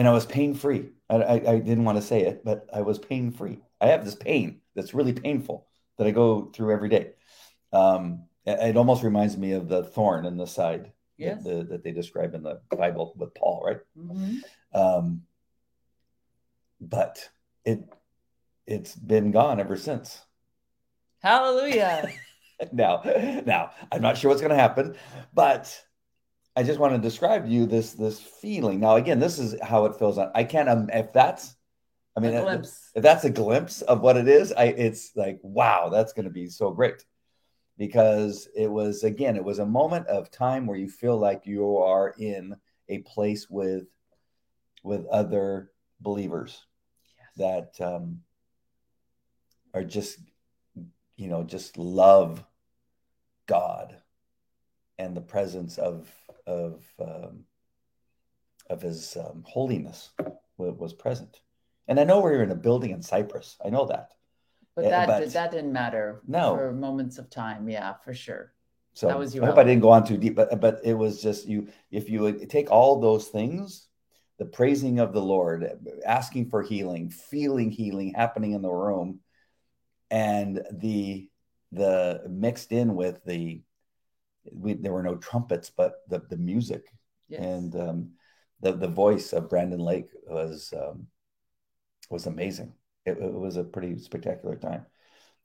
and 0.00 0.08
i 0.08 0.12
was 0.12 0.24
pain 0.24 0.54
free 0.54 0.88
I, 1.10 1.16
I 1.16 1.32
i 1.52 1.58
didn't 1.58 1.84
want 1.84 1.98
to 1.98 2.02
say 2.02 2.22
it 2.22 2.42
but 2.42 2.66
i 2.72 2.80
was 2.80 2.98
pain 2.98 3.30
free 3.30 3.60
i 3.82 3.86
have 3.88 4.02
this 4.04 4.14
pain 4.14 4.60
that's 4.74 4.94
really 4.94 5.12
painful 5.12 5.66
that 5.98 6.06
i 6.06 6.10
go 6.10 6.46
through 6.54 6.72
every 6.72 6.88
day 6.88 7.12
um 7.72 8.24
it, 8.46 8.76
almost 8.78 9.02
reminds 9.04 9.36
me 9.36 9.52
of 9.52 9.68
the 9.68 9.84
thorn 9.84 10.24
in 10.26 10.36
the 10.36 10.46
side 10.46 10.92
Yes. 11.18 11.44
that, 11.44 11.50
the, 11.50 11.64
that 11.64 11.84
they 11.84 11.92
describe 11.92 12.34
in 12.34 12.42
the 12.42 12.60
bible 12.76 13.12
with 13.16 13.34
paul 13.34 13.62
right 13.64 13.80
Mhm. 13.96 14.38
um 14.72 15.22
but 16.80 17.28
it 17.66 17.80
it's 18.66 18.94
been 18.96 19.30
gone 19.32 19.60
ever 19.60 19.76
since 19.76 20.22
Hallelujah. 21.22 22.08
now 22.72 23.02
now 23.44 23.70
i'm 23.92 24.00
not 24.00 24.16
sure 24.16 24.30
what's 24.30 24.40
going 24.40 24.56
to 24.56 24.56
happen 24.66 24.96
but 25.34 25.84
i 26.56 26.62
just 26.62 26.78
want 26.80 26.92
to 26.94 26.98
describe 26.98 27.44
to 27.44 27.50
you 27.50 27.66
this 27.66 27.92
this 27.92 28.20
feeling. 28.20 28.80
Now 28.80 28.96
again 28.96 29.18
this 29.20 29.38
is 29.38 29.54
how 29.62 29.84
it 29.86 29.96
feels. 29.98 30.18
I 30.18 30.44
can't 30.44 30.68
um, 30.68 30.90
if 30.92 31.12
that's 31.12 31.56
i 32.16 32.20
mean 32.20 32.32
if- 32.32 32.46
if 32.94 33.02
that's 33.02 33.24
a 33.24 33.30
glimpse 33.30 33.82
of 33.82 34.00
what 34.00 34.16
it 34.16 34.26
is 34.26 34.52
i 34.52 34.64
it's 34.64 35.12
like 35.14 35.38
wow 35.42 35.88
that's 35.90 36.12
going 36.12 36.24
to 36.24 36.30
be 36.30 36.48
so 36.48 36.70
great. 36.72 37.04
Because 37.78 38.48
it 38.54 38.70
was 38.70 39.04
again 39.04 39.36
it 39.36 39.44
was 39.44 39.58
a 39.60 39.66
moment 39.66 40.06
of 40.08 40.30
time 40.30 40.66
where 40.66 40.76
you 40.76 40.88
feel 40.88 41.16
like 41.16 41.46
you 41.46 41.78
are 41.78 42.14
in 42.18 42.54
a 42.88 42.98
place 42.98 43.48
with 43.48 43.84
with 44.82 45.06
other 45.06 45.70
believers 46.00 46.66
Yes. 47.18 47.28
that 47.78 47.86
um, 47.86 48.20
are 49.72 49.84
just 49.84 50.18
you 51.16 51.28
know 51.28 51.42
just 51.44 51.78
love 51.78 52.44
God 53.46 53.96
and 54.98 55.16
the 55.16 55.20
presence 55.20 55.78
of 55.78 56.12
of 56.50 56.84
um, 57.00 57.44
of 58.68 58.82
His 58.82 59.16
um, 59.16 59.44
holiness 59.46 60.10
wa- 60.58 60.70
was 60.70 60.92
present. 60.92 61.40
And 61.88 61.98
I 61.98 62.04
know 62.04 62.20
we're 62.20 62.42
in 62.42 62.50
a 62.52 62.54
building 62.66 62.90
in 62.90 63.02
Cypress. 63.02 63.56
I 63.64 63.70
know 63.70 63.86
that. 63.86 64.12
But 64.76 64.84
Yeah, 64.84 64.90
that 64.90 65.06
but- 65.08 65.20
did, 65.20 65.30
that 65.30 65.50
didn't 65.50 65.72
matter 65.72 66.22
No. 66.26 66.54
for 66.54 66.72
moments 66.72 67.18
of 67.18 67.30
time. 67.30 67.68
Yeah, 67.68 67.94
for 68.04 68.14
sure. 68.14 68.52
So 68.92 69.06
That 69.06 69.18
was 69.18 69.34
your 69.34 69.44
I 69.44 69.46
hope 69.48 69.58
I 69.58 69.64
didn't 69.64 69.82
go 69.82 69.90
on 69.90 70.04
too 70.04 70.16
deep, 70.18 70.34
but 70.34 70.60
but 70.60 70.80
it 70.84 70.94
was 70.94 71.22
just 71.22 71.46
you. 71.46 71.68
If 71.90 72.10
you 72.10 72.20
would 72.22 72.50
take 72.50 72.70
all 72.70 73.00
those 73.00 73.28
things, 73.28 73.86
the 74.38 74.44
praising 74.46 74.98
of 74.98 75.12
the 75.12 75.22
Lord, 75.22 75.58
asking 76.04 76.50
for 76.50 76.60
healing, 76.62 77.08
feeling 77.10 77.70
healing 77.70 78.14
happening 78.14 78.52
in 78.52 78.62
the 78.62 78.70
room, 78.72 79.20
and 80.10 80.60
the 80.72 81.28
the 81.72 82.22
mixed 82.28 82.72
in 82.72 82.96
with 82.96 83.22
the 83.24 83.62
we, 84.52 84.74
there 84.74 84.92
were 84.92 85.02
no 85.02 85.16
trumpets, 85.16 85.70
but 85.70 86.02
the 86.08 86.20
the 86.28 86.36
music 86.36 86.84
Yes. 87.28 87.40
and 87.42 87.76
um, 87.76 88.10
the 88.60 88.72
the 88.72 88.88
voice 88.88 89.32
of 89.32 89.48
Brandon 89.48 89.78
Lake 89.78 90.08
was 90.26 90.72
um, 90.76 91.06
was 92.10 92.26
amazing. 92.26 92.72
It, 93.06 93.18
it 93.18 93.32
was 93.32 93.56
a 93.56 93.64
pretty 93.64 93.98
spectacular 93.98 94.56
time, 94.56 94.84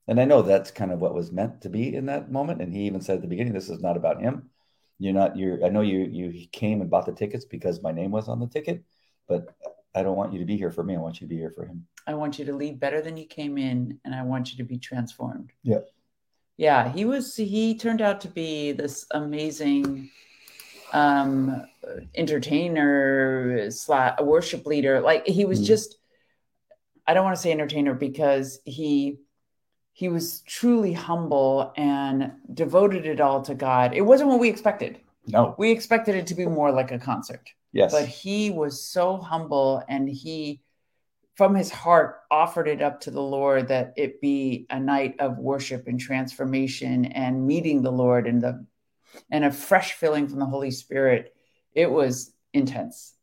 and 0.07 0.19
I 0.19 0.25
know 0.25 0.41
that's 0.41 0.71
kind 0.71 0.91
of 0.91 0.99
what 0.99 1.13
was 1.13 1.31
meant 1.31 1.61
to 1.61 1.69
be 1.69 1.95
in 1.95 2.07
that 2.07 2.31
moment. 2.31 2.61
And 2.61 2.73
he 2.73 2.81
even 2.83 3.01
said 3.01 3.17
at 3.17 3.21
the 3.21 3.27
beginning, 3.27 3.53
"This 3.53 3.69
is 3.69 3.81
not 3.81 3.97
about 3.97 4.21
him. 4.21 4.49
You're 4.99 5.13
not. 5.13 5.37
You're. 5.37 5.63
I 5.63 5.69
know 5.69 5.81
you. 5.81 5.99
You 5.99 6.47
came 6.51 6.81
and 6.81 6.89
bought 6.89 7.05
the 7.05 7.13
tickets 7.13 7.45
because 7.45 7.83
my 7.83 7.91
name 7.91 8.11
was 8.11 8.27
on 8.27 8.39
the 8.39 8.47
ticket, 8.47 8.83
but 9.27 9.55
I 9.93 10.03
don't 10.03 10.17
want 10.17 10.33
you 10.33 10.39
to 10.39 10.45
be 10.45 10.57
here 10.57 10.71
for 10.71 10.83
me. 10.83 10.95
I 10.95 10.99
want 10.99 11.21
you 11.21 11.27
to 11.27 11.33
be 11.33 11.37
here 11.37 11.51
for 11.51 11.65
him." 11.65 11.85
I 12.07 12.13
want 12.13 12.37
you 12.37 12.45
to 12.45 12.53
leave 12.53 12.79
better 12.79 13.01
than 13.01 13.17
you 13.17 13.25
came 13.25 13.57
in, 13.57 13.99
and 14.05 14.13
I 14.13 14.23
want 14.23 14.51
you 14.51 14.57
to 14.57 14.63
be 14.63 14.77
transformed. 14.77 15.51
Yeah. 15.63 15.79
Yeah, 16.57 16.91
he 16.91 17.05
was. 17.05 17.35
He 17.35 17.75
turned 17.77 18.01
out 18.01 18.21
to 18.21 18.27
be 18.29 18.71
this 18.71 19.05
amazing 19.11 20.09
um, 20.93 21.65
entertainer, 22.15 23.69
slash, 23.71 24.19
worship 24.21 24.65
leader. 24.65 25.01
Like 25.01 25.25
he 25.27 25.45
was 25.45 25.59
Mhm. 25.61 25.65
just, 25.65 25.97
I 27.07 27.13
don't 27.13 27.23
want 27.25 27.35
to 27.35 27.41
say 27.41 27.51
entertainer 27.51 27.93
because 27.93 28.59
he 28.65 29.19
he 29.97 30.09
was 30.09 30.41
truly 30.41 30.91
humble 30.91 31.71
and 31.77 32.33
devoted 32.53 33.05
it 33.05 33.21
all 33.21 33.41
to 33.43 33.55
God. 33.55 33.93
It 33.93 34.01
wasn't 34.01 34.29
what 34.29 34.41
we 34.41 34.49
expected. 34.49 34.99
No. 35.27 35.55
We 35.57 35.71
expected 35.71 36.15
it 36.15 36.27
to 36.27 36.35
be 36.35 36.45
more 36.45 36.69
like 36.71 36.91
a 36.91 36.99
concert 36.99 37.49
Yes. 37.71 37.91
but 37.93 38.05
he 38.05 38.51
was 38.51 38.83
so 38.83 39.15
humble 39.17 39.81
and 39.87 40.09
he 40.09 40.59
from 41.35 41.53
his 41.55 41.69
heart 41.69 42.21
offered 42.31 42.67
it 42.67 42.81
up 42.81 43.01
to 43.01 43.11
the 43.11 43.21
lord 43.21 43.67
that 43.67 43.93
it 43.97 44.21
be 44.21 44.65
a 44.69 44.79
night 44.79 45.15
of 45.19 45.37
worship 45.37 45.87
and 45.87 45.99
transformation 45.99 47.05
and 47.05 47.45
meeting 47.45 47.81
the 47.81 47.91
lord 47.91 48.27
and 48.27 48.41
the 48.41 48.65
and 49.31 49.45
a 49.45 49.51
fresh 49.51 49.93
filling 49.93 50.27
from 50.27 50.39
the 50.39 50.45
holy 50.45 50.71
spirit 50.71 51.33
it 51.73 51.89
was 51.89 52.33
intense 52.53 53.13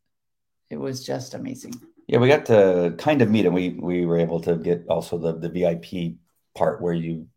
it 0.71 0.76
was 0.76 1.04
just 1.04 1.35
amazing 1.35 1.75
Yeah, 2.09 2.19
we 2.19 2.28
got 2.28 2.47
to 2.47 2.95
kind 2.99 3.23
of 3.23 3.31
meet 3.31 3.47
him. 3.47 3.54
We 3.54 3.71
we 3.71 4.04
were 4.04 4.19
able 4.19 4.40
to 4.40 4.57
get 4.57 4.85
also 4.88 5.16
the 5.16 5.38
the 5.38 5.49
VIP 5.49 6.19
part 6.54 6.83
where 6.83 6.92
you 6.92 7.28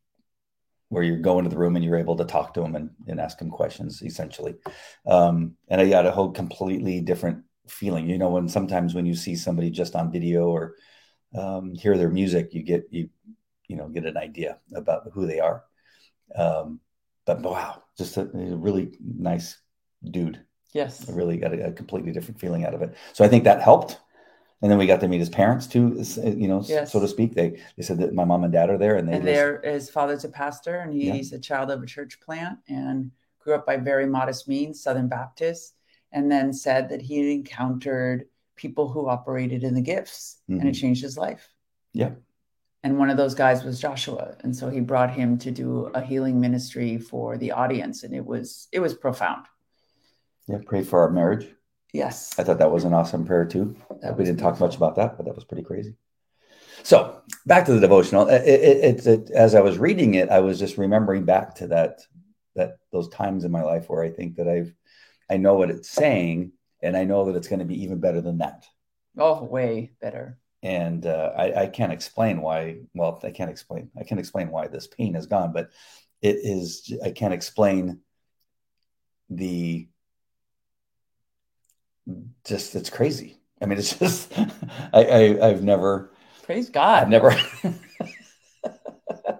where 0.89 1.03
you 1.03 1.15
go 1.17 1.37
into 1.39 1.49
the 1.49 1.57
room 1.57 1.75
and 1.75 1.85
you're 1.85 1.97
able 1.97 2.17
to 2.17 2.25
talk 2.25 2.53
to 2.53 2.61
him 2.61 2.75
and, 2.75 2.89
and 3.07 3.19
ask 3.19 3.39
him 3.39 3.49
questions 3.49 4.01
essentially. 4.01 4.55
Um, 5.07 5.55
and 5.69 5.79
I 5.79 5.89
got 5.89 6.05
a 6.05 6.11
whole 6.11 6.31
completely 6.31 6.99
different 6.99 7.44
feeling. 7.67 8.09
You 8.09 8.17
know, 8.17 8.29
when 8.29 8.47
sometimes 8.49 8.93
when 8.93 9.05
you 9.05 9.15
see 9.15 9.35
somebody 9.35 9.69
just 9.69 9.95
on 9.95 10.11
video 10.11 10.47
or 10.49 10.75
um, 11.37 11.73
hear 11.75 11.97
their 11.97 12.09
music, 12.09 12.53
you 12.53 12.63
get 12.63 12.85
you 12.91 13.09
you 13.67 13.75
know 13.75 13.89
get 13.89 14.05
an 14.05 14.17
idea 14.17 14.59
about 14.75 15.09
who 15.13 15.25
they 15.27 15.39
are. 15.39 15.63
Um, 16.35 16.79
but 17.25 17.41
wow, 17.41 17.83
just 17.97 18.17
a, 18.17 18.21
a 18.21 18.55
really 18.55 18.97
nice 19.01 19.57
dude. 20.03 20.39
yes 20.73 21.09
I 21.09 21.13
really 21.13 21.37
got 21.37 21.53
a, 21.53 21.67
a 21.67 21.71
completely 21.71 22.11
different 22.11 22.39
feeling 22.39 22.65
out 22.65 22.73
of 22.73 22.81
it. 22.81 22.95
So 23.13 23.25
I 23.25 23.27
think 23.27 23.43
that 23.45 23.61
helped. 23.61 23.99
And 24.61 24.71
then 24.71 24.79
we 24.79 24.87
got 24.87 25.01
to 25.01 25.07
meet 25.07 25.19
his 25.19 25.29
parents 25.29 25.67
too, 25.67 26.01
you 26.23 26.47
know, 26.47 26.61
Yes. 26.61 26.91
so 26.91 26.99
to 26.99 27.07
speak. 27.07 27.35
They 27.35 27.61
they 27.77 27.83
said 27.83 27.99
that 27.99 28.13
my 28.13 28.25
mom 28.25 28.43
and 28.43 28.53
dad 28.53 28.69
are 28.69 28.77
there, 28.77 28.95
and 28.95 29.07
they 29.07 29.13
and 29.13 29.27
there 29.27 29.61
his 29.63 29.89
father's 29.89 30.23
a 30.23 30.29
pastor 30.29 30.77
and 30.77 30.93
Yeah. 30.93 31.13
he's 31.13 31.33
a 31.33 31.39
child 31.39 31.69
of 31.69 31.83
a 31.83 31.85
church 31.85 32.19
plant 32.21 32.59
and 32.67 33.11
grew 33.39 33.53
up 33.53 33.65
by 33.65 33.77
very 33.77 34.07
modest 34.07 34.47
means 34.47 34.81
southern 34.81 35.07
baptist 35.07 35.74
and 36.15 36.31
then 36.31 36.53
said 36.53 36.89
that 36.89 37.01
he 37.01 37.17
had 37.17 37.27
encountered 37.27 38.25
people 38.55 38.87
who 38.87 39.07
operated 39.09 39.63
in 39.63 39.75
the 39.75 39.81
gifts 39.81 40.37
and 40.47 40.63
it 40.63 40.73
Mhm. 40.73 40.79
changed 40.79 41.03
his 41.03 41.17
life 41.17 41.53
Yeah. 41.93 42.11
and 42.83 42.97
one 42.97 43.09
of 43.09 43.17
those 43.17 43.35
guys 43.35 43.63
was 43.65 43.79
joshua 43.81 44.35
and 44.39 44.55
so 44.55 44.69
he 44.69 44.79
brought 44.79 45.11
him 45.13 45.37
to 45.39 45.51
do 45.51 45.87
a 45.93 46.01
healing 46.01 46.39
ministry 46.39 46.97
for 46.97 47.37
the 47.37 47.51
audience 47.51 48.03
and 48.03 48.13
it 48.15 48.25
was 48.25 48.67
it 48.71 48.79
was 48.79 48.93
profound 48.95 49.45
yeah, 50.47 50.59
pray 50.65 50.83
for 50.83 51.01
our 51.01 51.09
marriage. 51.11 51.47
yes 51.91 52.37
I 52.39 52.43
thought 52.43 52.59
that 52.59 52.71
was 52.71 52.85
an 52.85 52.93
awesome 52.93 53.25
prayer 53.25 53.45
too. 53.45 53.75
that 54.01 54.17
we 54.17 54.23
didn't 54.23 54.39
talk 54.39 54.59
much 54.59 54.75
about 54.77 54.95
that, 54.95 55.17
but 55.17 55.25
that 55.25 55.35
was 55.35 55.43
pretty 55.43 55.63
crazy. 55.63 55.95
So 56.83 57.21
back 57.47 57.65
to 57.65 57.73
the 57.73 57.79
devotional. 57.79 58.27
It, 58.27 58.43
it, 58.45 59.07
it- 59.07 59.29
as 59.31 59.55
I 59.55 59.61
was 59.61 59.79
reading 59.79 60.13
it, 60.13 60.29
I 60.29 60.39
was 60.39 60.59
just 60.59 60.77
remembering 60.77 61.23
back 61.25 61.55
to 61.55 61.67
that 61.67 62.01
that 62.55 62.77
those 62.91 63.09
times 63.09 63.43
in 63.43 63.51
my 63.51 63.63
life 63.63 63.89
where 63.89 64.03
I 64.03 64.11
think 64.11 64.35
that 64.35 64.47
I've 64.47 64.71
I 65.29 65.37
know 65.37 65.55
what 65.55 65.69
it's 65.69 65.89
saying, 65.89 66.51
and 66.81 66.95
I 66.95 67.03
know 67.03 67.25
that 67.25 67.35
it's 67.35 67.47
going 67.47 67.59
to 67.59 67.65
be 67.65 67.83
even 67.83 67.99
better 67.99 68.21
than 68.21 68.39
that. 68.39 68.65
oh 69.17 69.43
way 69.43 69.91
better 70.01 70.37
and 70.65 71.05
uh, 71.05 71.31
I, 71.37 71.61
I 71.61 71.67
can't 71.67 71.93
explain 71.93 72.41
why. 72.41 72.77
Well, 72.95 73.19
I 73.23 73.29
can't 73.29 73.51
explain. 73.51 73.91
I 73.99 74.03
can't 74.03 74.19
explain 74.19 74.49
why 74.49 74.65
this 74.67 74.87
pain 74.87 75.15
is 75.15 75.27
gone, 75.27 75.53
but 75.53 75.69
it 76.23 76.37
is. 76.37 76.91
I 77.03 77.11
can't 77.11 77.35
explain 77.35 77.99
the. 79.29 79.87
Just 82.45 82.75
it's 82.75 82.89
crazy. 82.89 83.37
I 83.61 83.67
mean, 83.67 83.77
it's 83.77 83.95
just. 83.99 84.33
I, 84.91 85.03
I 85.03 85.49
I've 85.49 85.63
never. 85.63 86.11
praise 86.41 86.71
god 86.71 87.03
I've 87.03 87.09
never. 87.09 87.35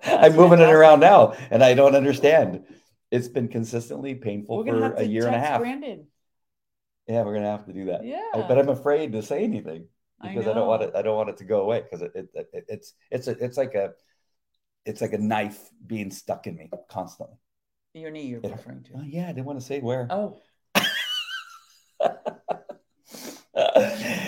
I'm 0.03 0.35
moving 0.35 0.59
it 0.59 0.69
around 0.69 0.99
now, 0.99 1.33
and 1.49 1.63
I 1.63 1.73
don't 1.73 1.95
understand. 1.95 2.65
It's 3.11 3.27
been 3.27 3.47
consistently 3.47 4.15
painful 4.15 4.65
for 4.65 4.93
a 4.93 5.03
year 5.03 5.27
and 5.27 5.35
a 5.35 5.39
half. 5.39 5.61
brandon 5.61 6.07
Yeah, 7.07 7.23
we're 7.23 7.35
gonna 7.35 7.51
have 7.51 7.65
to 7.67 7.73
do 7.73 7.85
that. 7.85 8.05
yeah 8.05 8.23
I- 8.33 8.41
but 8.47 8.57
I'm 8.57 8.69
afraid 8.69 9.11
to 9.13 9.21
say 9.21 9.43
anything 9.43 9.87
because 10.21 10.47
I, 10.47 10.53
don't 10.53 10.67
want 10.67 10.81
it. 10.81 10.91
I 10.95 11.01
don't 11.01 11.15
want 11.17 11.29
it 11.29 11.37
to 11.37 11.43
go 11.43 11.61
away 11.61 11.81
because 11.81 12.01
it, 12.01 12.11
it, 12.15 12.29
it, 12.53 12.65
it's 12.67 12.93
it's 13.11 13.27
a, 13.27 13.31
it's 13.43 13.57
like 13.57 13.75
a 13.75 13.93
it's 14.85 15.01
like 15.01 15.13
a 15.13 15.17
knife 15.17 15.69
being 15.85 16.09
stuck 16.11 16.47
in 16.47 16.55
me 16.55 16.69
constantly. 16.89 17.35
your 17.93 18.11
knee 18.11 18.27
you're 18.27 18.39
It- 18.41 18.51
referring 18.51 18.83
to 18.83 18.91
Oh, 18.97 19.01
yeah, 19.03 19.25
I 19.25 19.33
didn't 19.33 19.45
want 19.45 19.59
to 19.59 19.65
say 19.65 19.81
where. 19.81 20.07
oh 20.09 20.37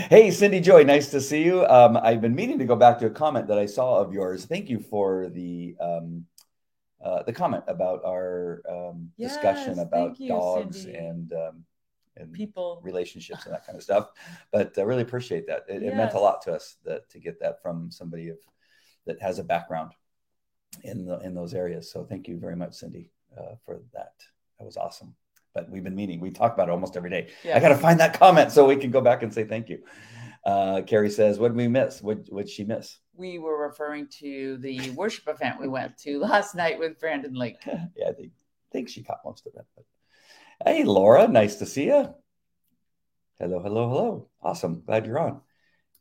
hey, 0.10 0.32
Cindy 0.32 0.60
Joy, 0.62 0.84
nice 0.84 1.10
to 1.12 1.22
see 1.22 1.44
you. 1.44 1.66
Um, 1.66 1.98
I've 1.98 2.22
been 2.22 2.36
meaning 2.36 2.60
to 2.60 2.66
go 2.66 2.76
back 2.76 3.00
to 3.00 3.08
a 3.08 3.10
comment 3.10 3.48
that 3.48 3.58
I 3.60 3.66
saw 3.66 3.98
of 4.00 4.14
yours. 4.14 4.46
Thank 4.46 4.70
you 4.70 4.80
for 4.80 5.30
the 5.30 5.76
um, 5.82 6.26
uh, 7.04 7.24
the 7.24 7.34
comment 7.34 7.64
about 7.68 8.04
our 8.06 8.62
um, 8.70 9.12
discussion 9.18 9.80
about 9.80 10.20
you, 10.20 10.30
dogs 10.30 10.82
Cindy. 10.82 10.98
and 10.98 11.34
um, 11.34 11.64
and 12.16 12.34
people 12.34 12.82
relationships 12.84 13.46
and 13.46 13.54
that 13.54 13.66
kind 13.66 13.78
of 13.78 13.84
stuff. 13.84 14.10
But 14.52 14.78
I 14.78 14.82
really 14.82 15.04
appreciate 15.04 15.48
that. 15.48 15.66
It, 15.70 15.84
it 15.84 15.96
meant 15.96 16.14
a 16.14 16.20
lot 16.20 16.42
to 16.44 16.54
us 16.54 16.78
that 16.86 17.10
to 17.12 17.20
get 17.20 17.40
that 17.42 17.62
from 17.62 17.92
somebody 17.92 18.30
of 18.30 18.38
that 19.06 19.22
has 19.22 19.40
a 19.40 19.44
background 19.44 19.94
in 20.84 21.06
the 21.06 21.20
in 21.20 21.34
those 21.34 21.54
areas. 21.54 21.92
So 21.92 22.04
thank 22.04 22.28
you 22.28 22.38
very 22.40 22.56
much, 22.56 22.74
Cindy, 22.74 23.12
uh, 23.38 23.56
for 23.66 23.82
that. 23.94 24.14
That 24.60 24.66
was 24.66 24.78
awesome. 24.78 25.16
But 25.54 25.70
we've 25.70 25.84
been 25.84 25.96
meeting. 25.96 26.20
We 26.20 26.32
talk 26.32 26.54
about 26.54 26.70
it 26.70 26.72
almost 26.72 26.98
every 26.98 27.10
day. 27.10 27.30
I 27.56 27.60
got 27.60 27.70
to 27.70 27.78
find 27.78 28.00
that 28.00 28.14
comment 28.20 28.52
so 28.52 28.66
we 28.66 28.76
can 28.76 28.92
go 28.92 29.02
back 29.02 29.24
and 29.24 29.34
say 29.34 29.44
thank 29.44 29.70
you. 29.70 29.80
Uh, 30.46 30.82
Carrie 30.86 31.10
says, 31.10 31.40
"What 31.40 31.50
did 31.50 31.58
we 31.58 31.68
miss? 31.68 32.02
What 32.02 32.32
would 32.32 32.50
she 32.50 32.64
miss?" 32.64 32.98
We 33.18 33.40
were 33.40 33.68
referring 33.68 34.08
to 34.20 34.58
the 34.58 34.92
worship 34.92 35.28
event 35.28 35.60
we 35.60 35.68
went 35.68 35.98
to 36.00 36.20
last 36.32 36.56
night 36.56 36.80
with 36.80 37.00
Brandon 37.00 37.34
Lake. 37.34 37.58
yeah, 37.66 38.10
I 38.10 38.14
think 38.14 38.32
think 38.72 38.90
she 38.90 39.04
caught 39.04 39.22
most 39.26 39.46
of 39.48 39.54
it. 39.56 39.66
But 39.76 39.86
hey, 40.66 40.84
Laura, 40.84 41.28
nice 41.28 41.56
to 41.56 41.66
see 41.66 41.86
you. 41.86 42.14
Hello, 43.40 43.60
hello, 43.60 43.90
hello. 43.90 44.28
Awesome. 44.42 44.82
Glad 44.86 45.06
you're 45.06 45.20
on. 45.20 45.42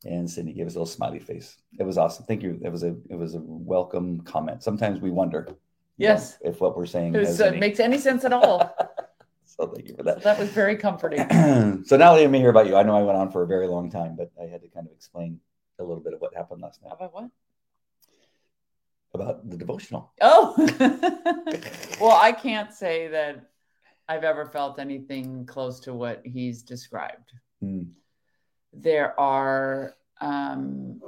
And 0.04 0.30
Cindy 0.30 0.52
gave 0.52 0.66
us 0.66 0.74
a 0.74 0.78
little 0.78 0.86
smiley 0.86 1.18
face. 1.18 1.56
It 1.78 1.82
was 1.82 1.98
awesome. 1.98 2.24
Thank 2.26 2.42
you. 2.42 2.58
It 2.62 2.70
was 2.70 2.82
a 2.82 2.96
it 3.08 3.16
was 3.16 3.34
a 3.34 3.40
welcome 3.42 4.20
comment. 4.22 4.62
Sometimes 4.62 5.00
we 5.00 5.10
wonder, 5.10 5.44
you 5.48 5.52
know, 5.52 6.12
Yes. 6.12 6.38
if 6.42 6.60
what 6.60 6.76
we're 6.76 6.86
saying 6.86 7.14
It 7.14 7.18
was, 7.20 7.40
uh, 7.40 7.46
any- 7.46 7.58
makes 7.58 7.80
any 7.80 7.98
sense 7.98 8.24
at 8.24 8.32
all. 8.32 8.74
so 9.44 9.66
thank 9.68 9.88
you 9.88 9.94
for 9.96 10.02
So 10.04 10.04
that. 10.04 10.22
that 10.22 10.38
was 10.38 10.50
very 10.50 10.76
comforting. 10.76 11.20
so 11.84 11.96
now 11.96 12.14
let 12.14 12.30
me 12.30 12.38
hear 12.38 12.50
about 12.50 12.66
you. 12.66 12.76
I 12.76 12.82
know 12.82 12.96
I 12.96 13.02
went 13.02 13.16
on 13.18 13.30
for 13.32 13.42
a 13.42 13.46
very 13.46 13.66
long 13.66 13.90
time, 13.90 14.16
but 14.16 14.30
I 14.40 14.46
had 14.46 14.60
to 14.62 14.68
kind 14.68 14.86
of 14.86 14.92
explain 14.92 15.40
a 15.78 15.82
little 15.84 16.02
bit 16.02 16.14
of 16.14 16.20
what 16.20 16.34
happened 16.34 16.62
last 16.62 16.82
night 16.82 16.92
About 16.92 17.14
what? 17.14 17.30
about 19.14 19.48
the 19.48 19.56
devotional. 19.56 20.12
Oh, 20.20 20.54
well, 22.00 22.18
I 22.20 22.32
can't 22.32 22.70
say 22.72 23.08
that 23.08 23.50
I've 24.08 24.24
ever 24.24 24.44
felt 24.44 24.78
anything 24.78 25.46
close 25.46 25.80
to 25.80 25.94
what 25.94 26.20
he's 26.24 26.62
described. 26.62 27.32
Hmm. 27.60 27.84
There 28.74 29.18
are 29.18 29.94
um, 30.20 31.00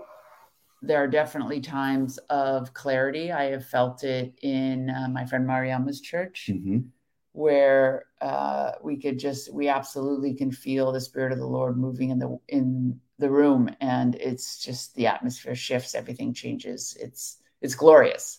there 0.80 1.02
are 1.02 1.06
definitely 1.08 1.60
times 1.60 2.16
of 2.30 2.72
clarity. 2.72 3.30
I 3.30 3.44
have 3.50 3.66
felt 3.66 4.04
it 4.04 4.38
in 4.42 4.88
uh, 4.90 5.08
my 5.08 5.26
friend 5.26 5.46
Mariama's 5.46 6.00
church. 6.00 6.48
Mhm. 6.50 6.86
where 7.32 8.06
uh, 8.22 8.72
we 8.82 8.96
could 8.96 9.18
just 9.18 9.52
we 9.52 9.68
absolutely 9.68 10.34
can 10.34 10.50
feel 10.50 10.92
the 10.92 11.00
spirit 11.00 11.30
of 11.32 11.38
the 11.38 11.46
lord 11.46 11.76
moving 11.76 12.10
in 12.10 12.18
the 12.18 12.38
in 12.48 12.98
the 13.18 13.30
room 13.30 13.70
and 13.80 14.14
it's 14.14 14.62
just 14.62 14.94
the 14.94 15.06
atmosphere 15.06 15.54
shifts 15.54 15.94
everything 15.94 16.32
changes 16.32 16.96
it's 17.00 17.38
it's 17.60 17.74
glorious 17.74 18.38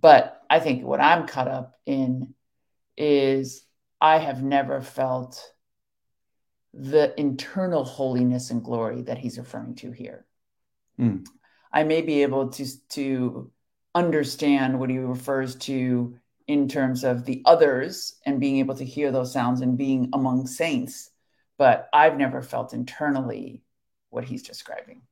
but 0.00 0.40
i 0.50 0.58
think 0.58 0.84
what 0.84 1.00
i'm 1.00 1.26
caught 1.26 1.48
up 1.48 1.74
in 1.86 2.34
is 2.96 3.64
i 4.00 4.18
have 4.18 4.42
never 4.42 4.80
felt 4.80 5.52
the 6.74 7.18
internal 7.20 7.84
holiness 7.84 8.50
and 8.50 8.62
glory 8.64 9.02
that 9.02 9.18
he's 9.18 9.38
referring 9.38 9.74
to 9.74 9.90
here 9.90 10.24
Mm. 11.00 11.26
i 11.72 11.84
may 11.84 12.02
be 12.02 12.22
able 12.22 12.50
to 12.50 12.66
to 12.90 13.50
understand 13.94 14.78
what 14.78 14.90
he 14.90 14.98
refers 14.98 15.56
to 15.56 16.18
in 16.46 16.68
terms 16.68 17.04
of 17.04 17.24
the 17.24 17.42
others 17.44 18.16
and 18.26 18.40
being 18.40 18.58
able 18.58 18.74
to 18.74 18.84
hear 18.84 19.10
those 19.12 19.32
sounds 19.32 19.60
and 19.60 19.78
being 19.78 20.10
among 20.12 20.46
saints. 20.46 21.10
But 21.58 21.88
I've 21.92 22.16
never 22.16 22.42
felt 22.42 22.72
internally 22.72 23.62
what 24.12 24.24
he's 24.24 24.42
describing. 24.42 25.02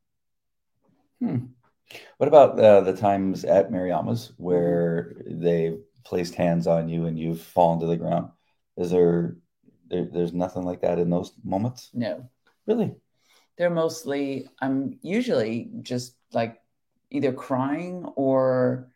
Hmm. 1.21 1.47
What 2.19 2.29
about 2.29 2.59
uh, 2.59 2.83
the 2.83 2.97
times 2.97 3.45
at 3.45 3.71
Mariama's 3.73 4.33
where 4.37 5.17
they 5.27 5.79
placed 6.05 6.35
hands 6.35 6.67
on 6.67 6.89
you 6.89 7.07
and 7.07 7.19
you've 7.19 7.41
fallen 7.41 7.81
to 7.81 7.87
the 7.87 7.97
ground? 7.97 8.31
Is 8.77 8.91
there, 8.91 9.37
there 9.89 10.05
there's 10.05 10.33
nothing 10.33 10.63
like 10.65 10.83
that 10.83 10.99
in 10.99 11.11
those 11.11 11.33
moments? 11.43 11.91
No, 11.93 12.29
Really? 12.67 12.95
they're 13.57 13.71
mostly, 13.71 14.49
I'm 14.61 14.99
usually 15.03 15.71
just 15.83 16.15
like 16.33 16.61
either 17.11 17.33
crying 17.33 18.05
or 18.17 18.89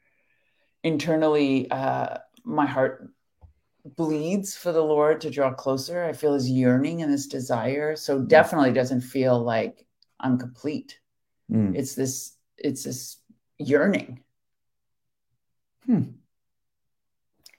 internally, 0.83 1.71
uh, 1.71 2.19
my 2.45 2.67
heart 2.67 3.09
bleeds 3.97 4.57
for 4.57 4.73
the 4.73 4.83
Lord 4.83 5.21
to 5.23 5.31
draw 5.31 5.53
closer. 5.53 6.05
I 6.05 6.13
feel 6.13 6.35
his 6.35 6.49
yearning 6.51 7.03
and 7.03 7.11
his 7.11 7.27
desire. 7.27 7.97
So 7.97 8.21
definitely 8.21 8.73
doesn't 8.73 9.03
feel 9.03 9.39
like 9.39 9.87
I'm 10.25 10.39
complete. 10.39 10.99
Mm. 11.53 11.77
It's 11.77 11.95
this, 11.95 12.37
it's 12.57 12.85
this 12.85 13.19
yearning. 13.59 14.21
Hmm. 15.85 16.03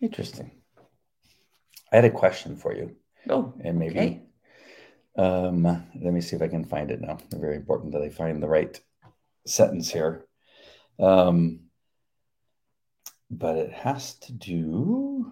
Interesting. 0.01 0.51
I 1.91 1.97
had 1.97 2.05
a 2.05 2.09
question 2.09 2.57
for 2.57 2.73
you, 2.75 2.95
Oh, 3.29 3.53
and 3.63 3.77
maybe 3.77 3.99
okay. 3.99 4.21
um, 5.15 5.63
let 5.63 6.13
me 6.13 6.19
see 6.19 6.35
if 6.35 6.41
I 6.41 6.47
can 6.47 6.65
find 6.65 6.89
it 6.89 6.99
now. 6.99 7.19
Very 7.31 7.55
important 7.55 7.93
that 7.93 8.01
I 8.01 8.09
find 8.09 8.41
the 8.41 8.49
right 8.49 8.77
sentence 9.45 9.89
here. 9.91 10.25
Um, 10.99 11.61
but 13.29 13.57
it 13.57 13.71
has 13.71 14.15
to 14.15 14.33
do. 14.33 15.31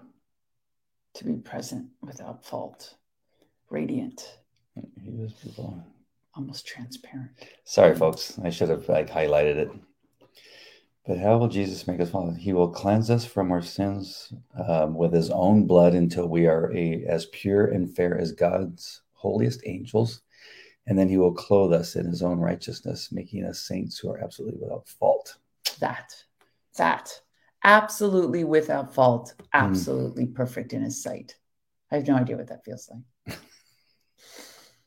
To 1.16 1.26
be 1.26 1.34
present 1.36 1.90
without 2.02 2.44
fault, 2.44 2.96
radiant, 3.70 4.40
He 5.04 5.12
was 5.12 5.32
people. 5.34 5.84
Almost 6.36 6.66
transparent. 6.66 7.32
Sorry, 7.64 7.96
folks. 7.96 8.40
I 8.44 8.50
should 8.50 8.70
have 8.70 8.88
like 8.90 9.10
highlighted 9.10 9.58
it. 9.58 9.72
But 11.06 11.18
how 11.18 11.38
will 11.38 11.50
Jesus 11.50 11.86
make 11.86 12.00
us 12.00 12.12
follow? 12.12 12.32
He 12.32 12.54
will 12.54 12.70
cleanse 12.70 13.10
us 13.10 13.26
from 13.26 13.52
our 13.52 13.62
sins 13.62 14.34
um, 14.68 14.96
with 14.96 15.12
his 15.12 15.30
own 15.32 15.68
blood 15.68 15.94
until 15.94 16.28
we 16.28 16.48
are 16.48 16.74
a, 16.74 17.04
as 17.06 17.26
pure 17.28 17.66
and 17.66 17.94
fair 17.94 18.18
as 18.18 18.32
God's 18.32 19.02
holiest 19.12 19.62
angels. 19.66 20.22
And 20.88 20.98
then 20.98 21.10
he 21.10 21.18
will 21.18 21.34
clothe 21.34 21.74
us 21.74 21.96
in 21.96 22.06
his 22.06 22.22
own 22.22 22.40
righteousness, 22.40 23.12
making 23.12 23.44
us 23.44 23.60
saints 23.60 24.00
who 24.00 24.10
are 24.12 24.24
absolutely 24.24 24.60
without 24.62 24.88
fault. 24.88 25.38
That, 25.80 26.14
that, 26.78 27.22
absolutely 27.64 28.46
without 28.46 28.94
fault, 28.94 29.34
absolutely 29.54 30.26
perfect 30.28 30.72
in 30.72 30.82
his 30.82 31.02
sight. 31.02 31.36
I 31.92 31.96
have 31.96 32.08
no 32.08 32.16
idea 32.16 32.38
what 32.38 32.48
that 32.48 32.64
feels 32.64 32.90
like. 33.28 33.40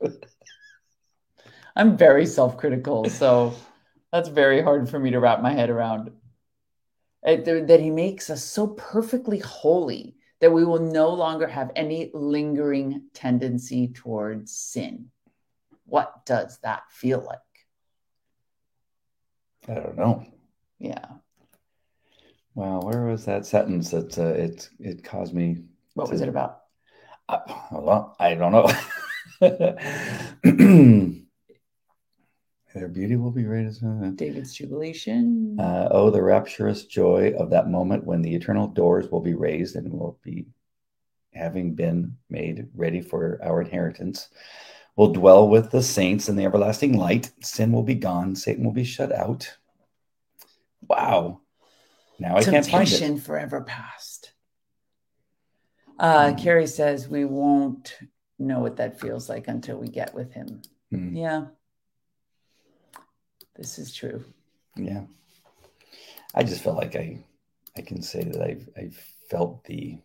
I'm 1.77 1.97
very 1.97 2.25
self 2.27 2.57
critical. 2.57 3.05
So 3.11 3.55
that's 4.11 4.31
very 4.31 4.63
hard 4.63 4.89
for 4.89 4.99
me 4.99 5.11
to 5.11 5.21
wrap 5.21 5.43
my 5.43 5.53
head 5.53 5.69
around. 5.69 6.11
Uh, 7.25 7.37
That 7.37 7.81
he 7.81 7.91
makes 7.91 8.31
us 8.31 8.43
so 8.43 8.69
perfectly 8.69 9.39
holy 9.39 10.17
that 10.41 10.53
we 10.53 10.65
will 10.65 10.81
no 10.81 11.11
longer 11.11 11.47
have 11.47 11.71
any 11.77 12.11
lingering 12.15 13.03
tendency 13.13 13.89
towards 13.89 14.57
sin. 14.57 15.11
What 15.85 16.25
does 16.25 16.59
that 16.63 16.83
feel 16.91 17.21
like? 17.21 17.39
I 19.69 19.75
don't 19.75 19.97
know. 19.97 20.25
Yeah. 20.79 21.07
Wow, 22.55 22.81
where 22.81 23.05
was 23.05 23.27
that 23.27 23.45
sentence 23.45 23.91
that 23.91 24.19
uh, 24.19 24.29
it 24.29 24.71
it 24.79 25.05
caused 25.05 25.35
me? 25.35 25.65
What 25.95 26.11
was 26.11 26.23
it 26.23 26.29
about? 26.29 26.63
Uh, 27.29 27.41
well, 27.73 28.17
I 28.19 28.35
don't 28.35 28.53
know. 28.53 28.71
Their 32.77 32.89
beauty 32.89 33.17
will 33.17 33.31
be 33.31 33.43
great 33.43 33.65
as 33.65 33.83
uh, 33.83 34.11
David's 34.17 34.53
jubilation. 34.53 35.59
Uh, 35.59 35.89
oh, 35.91 36.11
the 36.11 36.23
rapturous 36.23 36.85
joy 36.85 37.33
of 37.39 37.49
that 37.49 37.71
moment 37.71 38.05
when 38.05 38.21
the 38.21 38.35
eternal 38.35 38.67
doors 38.67 39.09
will 39.11 39.23
be 39.23 39.33
raised 39.33 39.77
and 39.77 39.91
will 39.91 40.19
be, 40.23 40.45
having 41.33 41.75
been 41.75 42.19
made 42.29 42.69
ready 42.75 43.01
for 43.01 43.41
our 43.43 43.63
inheritance, 43.63 44.29
will 44.95 45.11
dwell 45.11 45.49
with 45.49 45.71
the 45.71 45.83
saints 45.83 46.29
in 46.29 46.37
the 46.37 46.45
everlasting 46.45 46.99
light. 46.99 47.31
Sin 47.41 47.73
will 47.73 47.83
be 47.83 47.95
gone. 47.95 48.37
Satan 48.37 48.63
will 48.63 48.73
be 48.75 48.85
shut 48.85 49.11
out. 49.11 49.57
Wow. 50.87 51.41
Now 52.19 52.37
I 52.37 52.45
can't 52.45 52.67
find 52.67 52.87
it. 52.87 52.91
Temptation 52.91 53.19
forever 53.19 53.63
past. 53.63 54.33
Uh, 55.99 56.33
Hmm. 56.33 56.37
Carrie 56.37 56.67
says 56.67 57.09
we 57.09 57.25
won't 57.25 57.99
know 58.39 58.61
what 58.61 58.77
that 58.77 59.01
feels 59.01 59.31
like 59.31 59.49
until 59.49 59.79
we 59.79 59.89
get 59.89 60.15
with 60.15 60.35
him. 60.35 60.61
Hmm, 60.91 61.17
Yeah. 61.17 61.47
This 63.57 63.79
is 63.79 63.95
true. 63.95 64.25
yeah. 64.77 65.03
I 66.35 66.43
just 66.43 66.63
felt 66.63 66.77
like 66.77 66.97
I, 66.97 67.25
I 67.77 67.81
can 67.81 68.03
say 68.03 68.23
that 68.23 68.43
I've, 68.43 68.69
I've 68.77 68.97
felt 69.31 69.65
the, 69.65 69.99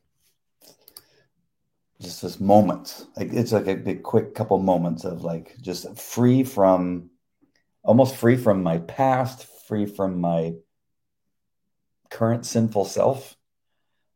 just 2.00 2.22
this 2.22 2.40
moment. 2.40 3.06
Like 3.18 3.34
it's 3.34 3.52
like 3.52 3.68
a, 3.68 3.90
a 3.90 3.96
quick 3.96 4.34
couple 4.34 4.58
moments 4.60 5.04
of 5.04 5.24
like 5.24 5.58
just 5.62 5.98
free 6.00 6.44
from, 6.44 7.10
almost 7.84 8.16
free 8.16 8.38
from 8.38 8.64
my 8.64 8.78
past, 8.78 9.46
free 9.68 9.86
from 9.86 10.22
my 10.22 10.54
current 12.10 12.46
sinful 12.46 12.86
self. 12.86 13.36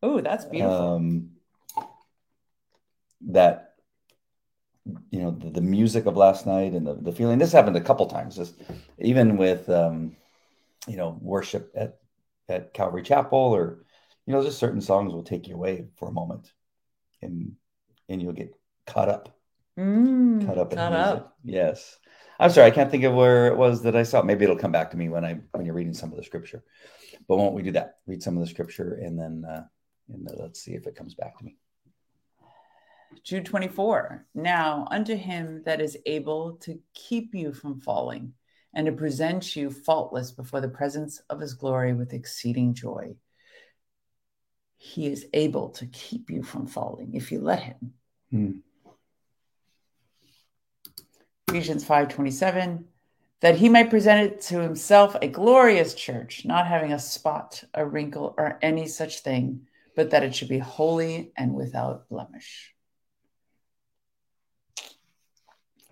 Oh, 0.02 0.22
that's 0.22 0.46
beautiful. 0.46 0.96
Um, 0.96 1.30
that 3.28 3.65
you 5.10 5.20
know 5.20 5.32
the, 5.32 5.50
the 5.50 5.62
music 5.62 6.06
of 6.06 6.16
last 6.16 6.46
night 6.46 6.74
and 6.74 6.86
the, 6.86 6.96
the 6.96 7.12
feeling 7.12 7.40
this 7.40 7.52
happened 7.52 7.76
a 7.76 7.82
couple 7.82 8.06
times 8.06 8.36
just 8.36 8.56
even 9.00 9.38
with 9.38 9.68
um 9.70 10.16
you 10.88 10.96
know 10.96 11.18
worship 11.22 11.72
at 11.76 11.98
at 12.50 12.74
calvary 12.74 13.02
chapel 13.02 13.40
or 13.40 13.84
you 14.26 14.34
know 14.34 14.44
just 14.44 14.60
certain 14.60 14.82
songs 14.82 15.14
will 15.14 15.24
take 15.24 15.48
you 15.48 15.56
away 15.56 15.88
for 15.96 16.08
a 16.08 16.14
moment 16.14 16.52
and 17.22 17.54
and 18.08 18.22
you'll 18.22 18.34
get 18.34 18.54
caught 18.86 19.10
up. 19.10 19.36
Mm, 19.80 20.46
caught 20.46 20.58
up 20.60 20.74
caught 20.76 20.94
up. 20.94 21.36
yes. 21.44 21.98
I'm 22.40 22.50
sorry 22.50 22.68
i 22.68 22.72
can't 22.72 22.92
think 22.92 23.04
of 23.06 23.14
where 23.14 23.48
it 23.48 23.58
was 23.58 23.82
that 23.84 23.96
i 23.96 24.04
saw. 24.04 24.22
Maybe 24.22 24.44
it'll 24.44 24.58
come 24.58 24.72
back 24.72 24.92
to 24.92 24.98
me 24.98 25.10
when 25.10 25.26
i 25.26 25.40
when 25.52 25.66
you're 25.66 25.76
reading 25.76 25.94
some 25.94 26.12
of 26.12 26.18
the 26.18 26.24
scripture. 26.24 26.64
But 27.28 27.38
won't 27.38 27.56
we 27.56 27.64
do 27.64 27.72
that? 27.72 27.96
Read 28.06 28.22
some 28.22 28.38
of 28.38 28.42
the 28.42 28.50
scripture 28.50 29.00
and 29.02 29.18
then 29.18 29.44
uh 29.50 29.64
and 30.14 30.28
then 30.28 30.36
let's 30.38 30.62
see 30.62 30.74
if 30.76 30.86
it 30.86 30.96
comes 30.96 31.16
back 31.16 31.38
to 31.40 31.46
me 31.46 31.58
Jude 33.24 33.46
24. 33.46 34.26
Now, 34.36 34.88
unto 34.92 35.16
him 35.16 35.64
that 35.66 35.82
is 35.82 35.98
able 36.06 36.58
to 36.58 36.80
keep 36.94 37.34
you 37.34 37.54
from 37.54 37.80
falling 37.82 38.34
and 38.74 38.86
to 38.86 38.92
present 38.92 39.56
you 39.56 39.72
faultless 39.72 40.32
before 40.32 40.62
the 40.62 40.70
presence 40.70 41.22
of 41.30 41.40
his 41.40 41.54
glory 41.54 41.94
with 41.94 42.14
exceeding 42.14 42.74
joy. 42.74 43.16
He 44.78 45.08
is 45.08 45.26
able 45.34 45.70
to 45.70 45.86
keep 45.88 46.30
you 46.30 46.44
from 46.44 46.68
falling 46.68 47.16
if 47.16 47.32
you 47.32 47.40
let 47.40 47.64
him. 47.64 47.94
Hmm. 48.30 48.52
Ephesians 51.48 51.86
5:27 51.86 52.86
that 53.42 53.58
he 53.58 53.70
might 53.70 53.90
present 53.90 54.32
it 54.32 54.42
to 54.42 54.60
himself 54.60 55.16
a 55.22 55.28
glorious 55.28 55.94
church 55.94 56.44
not 56.46 56.68
having 56.68 56.92
a 56.92 57.00
spot 57.00 57.64
a 57.74 57.86
wrinkle 57.86 58.34
or 58.38 58.60
any 58.62 58.88
such 58.88 59.20
thing 59.20 59.68
but 59.96 60.10
that 60.10 60.24
it 60.24 60.36
should 60.36 60.50
be 60.50 60.60
holy 60.60 61.32
and 61.38 61.54
without 61.54 62.10
blemish. 62.10 62.75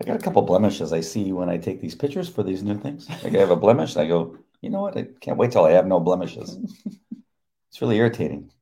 I 0.00 0.04
got 0.04 0.16
a 0.16 0.22
couple 0.22 0.42
blemishes 0.42 0.92
I 0.92 1.00
see 1.00 1.32
when 1.32 1.48
I 1.48 1.56
take 1.56 1.80
these 1.80 1.94
pictures 1.94 2.28
for 2.28 2.42
these 2.42 2.62
new 2.62 2.76
things. 2.76 3.08
Like 3.22 3.34
I 3.34 3.38
have 3.38 3.50
a 3.50 3.56
blemish, 3.56 3.94
and 3.94 4.02
I 4.02 4.08
go, 4.08 4.36
you 4.60 4.70
know 4.70 4.82
what? 4.82 4.96
I 4.96 5.06
can't 5.20 5.36
wait 5.36 5.52
till 5.52 5.64
I 5.64 5.72
have 5.72 5.86
no 5.86 6.00
blemishes. 6.00 6.58
It's 7.74 7.82
really 7.82 7.96
irritating. 7.96 8.52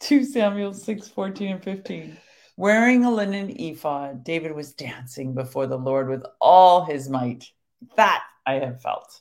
2 0.00 0.24
Samuel 0.24 0.74
6 0.74 1.06
14 1.06 1.52
and 1.52 1.62
15. 1.62 2.16
Wearing 2.56 3.04
a 3.04 3.10
linen 3.12 3.48
ephod, 3.60 4.24
David 4.24 4.56
was 4.56 4.72
dancing 4.72 5.36
before 5.36 5.68
the 5.68 5.78
Lord 5.78 6.08
with 6.08 6.24
all 6.40 6.84
his 6.84 7.08
might. 7.08 7.48
That 7.94 8.24
I 8.44 8.54
have 8.54 8.82
felt. 8.82 9.20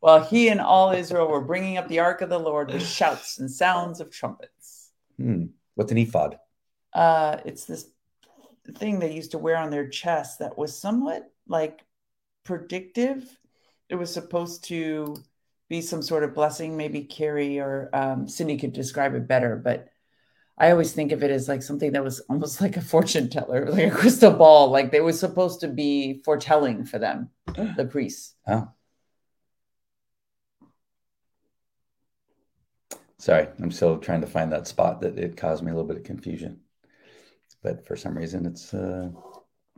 While 0.00 0.24
he 0.24 0.48
and 0.48 0.58
all 0.58 0.92
Israel 0.92 1.28
were 1.28 1.42
bringing 1.42 1.76
up 1.76 1.86
the 1.86 1.98
ark 1.98 2.22
of 2.22 2.30
the 2.30 2.38
Lord 2.38 2.72
with 2.72 2.82
shouts 2.82 3.38
and 3.38 3.50
sounds 3.50 4.00
of 4.00 4.10
trumpets. 4.10 4.90
Hmm. 5.18 5.48
What's 5.74 5.92
an 5.92 5.98
ephod? 5.98 6.38
Uh, 6.94 7.36
it's 7.44 7.66
this 7.66 7.90
thing 8.70 8.98
they 8.98 9.12
used 9.12 9.32
to 9.32 9.38
wear 9.38 9.56
on 9.56 9.70
their 9.70 9.88
chest 9.88 10.38
that 10.38 10.56
was 10.56 10.78
somewhat 10.78 11.30
like 11.48 11.84
predictive. 12.44 13.28
It 13.88 13.96
was 13.96 14.12
supposed 14.12 14.64
to 14.64 15.16
be 15.68 15.80
some 15.80 16.02
sort 16.02 16.22
of 16.22 16.34
blessing. 16.34 16.76
Maybe 16.76 17.02
Carrie 17.02 17.58
or 17.58 17.90
um, 17.92 18.28
Cindy 18.28 18.56
could 18.56 18.72
describe 18.72 19.14
it 19.14 19.26
better, 19.26 19.56
but 19.56 19.88
I 20.58 20.70
always 20.70 20.92
think 20.92 21.12
of 21.12 21.22
it 21.22 21.30
as 21.30 21.48
like 21.48 21.62
something 21.62 21.92
that 21.92 22.04
was 22.04 22.20
almost 22.28 22.60
like 22.60 22.76
a 22.76 22.82
fortune 22.82 23.28
teller, 23.28 23.68
like 23.70 23.92
a 23.92 23.96
crystal 23.96 24.32
ball. 24.32 24.70
Like 24.70 24.90
they 24.92 25.00
were 25.00 25.12
supposed 25.12 25.60
to 25.60 25.68
be 25.68 26.22
foretelling 26.24 26.84
for 26.84 26.98
them, 26.98 27.30
the 27.76 27.88
priests. 27.90 28.34
Oh. 28.46 28.68
Sorry, 33.18 33.46
I'm 33.60 33.70
still 33.70 33.98
trying 33.98 34.20
to 34.22 34.26
find 34.26 34.50
that 34.52 34.66
spot 34.66 35.00
that 35.02 35.16
it 35.16 35.36
caused 35.36 35.62
me 35.62 35.70
a 35.70 35.74
little 35.74 35.86
bit 35.86 35.96
of 35.96 36.02
confusion. 36.02 36.60
But 37.62 37.86
for 37.86 37.96
some 37.96 38.16
reason, 38.16 38.46
it's 38.46 38.74
uh, 38.74 39.10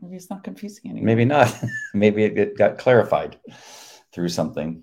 Maybe 0.00 0.16
it's 0.16 0.30
not 0.30 0.44
confusing 0.44 0.90
anymore. 0.90 1.06
maybe 1.06 1.24
not. 1.24 1.54
maybe 1.94 2.24
it, 2.24 2.38
it 2.38 2.58
got 2.58 2.78
clarified 2.78 3.38
through 4.12 4.28
something. 4.28 4.82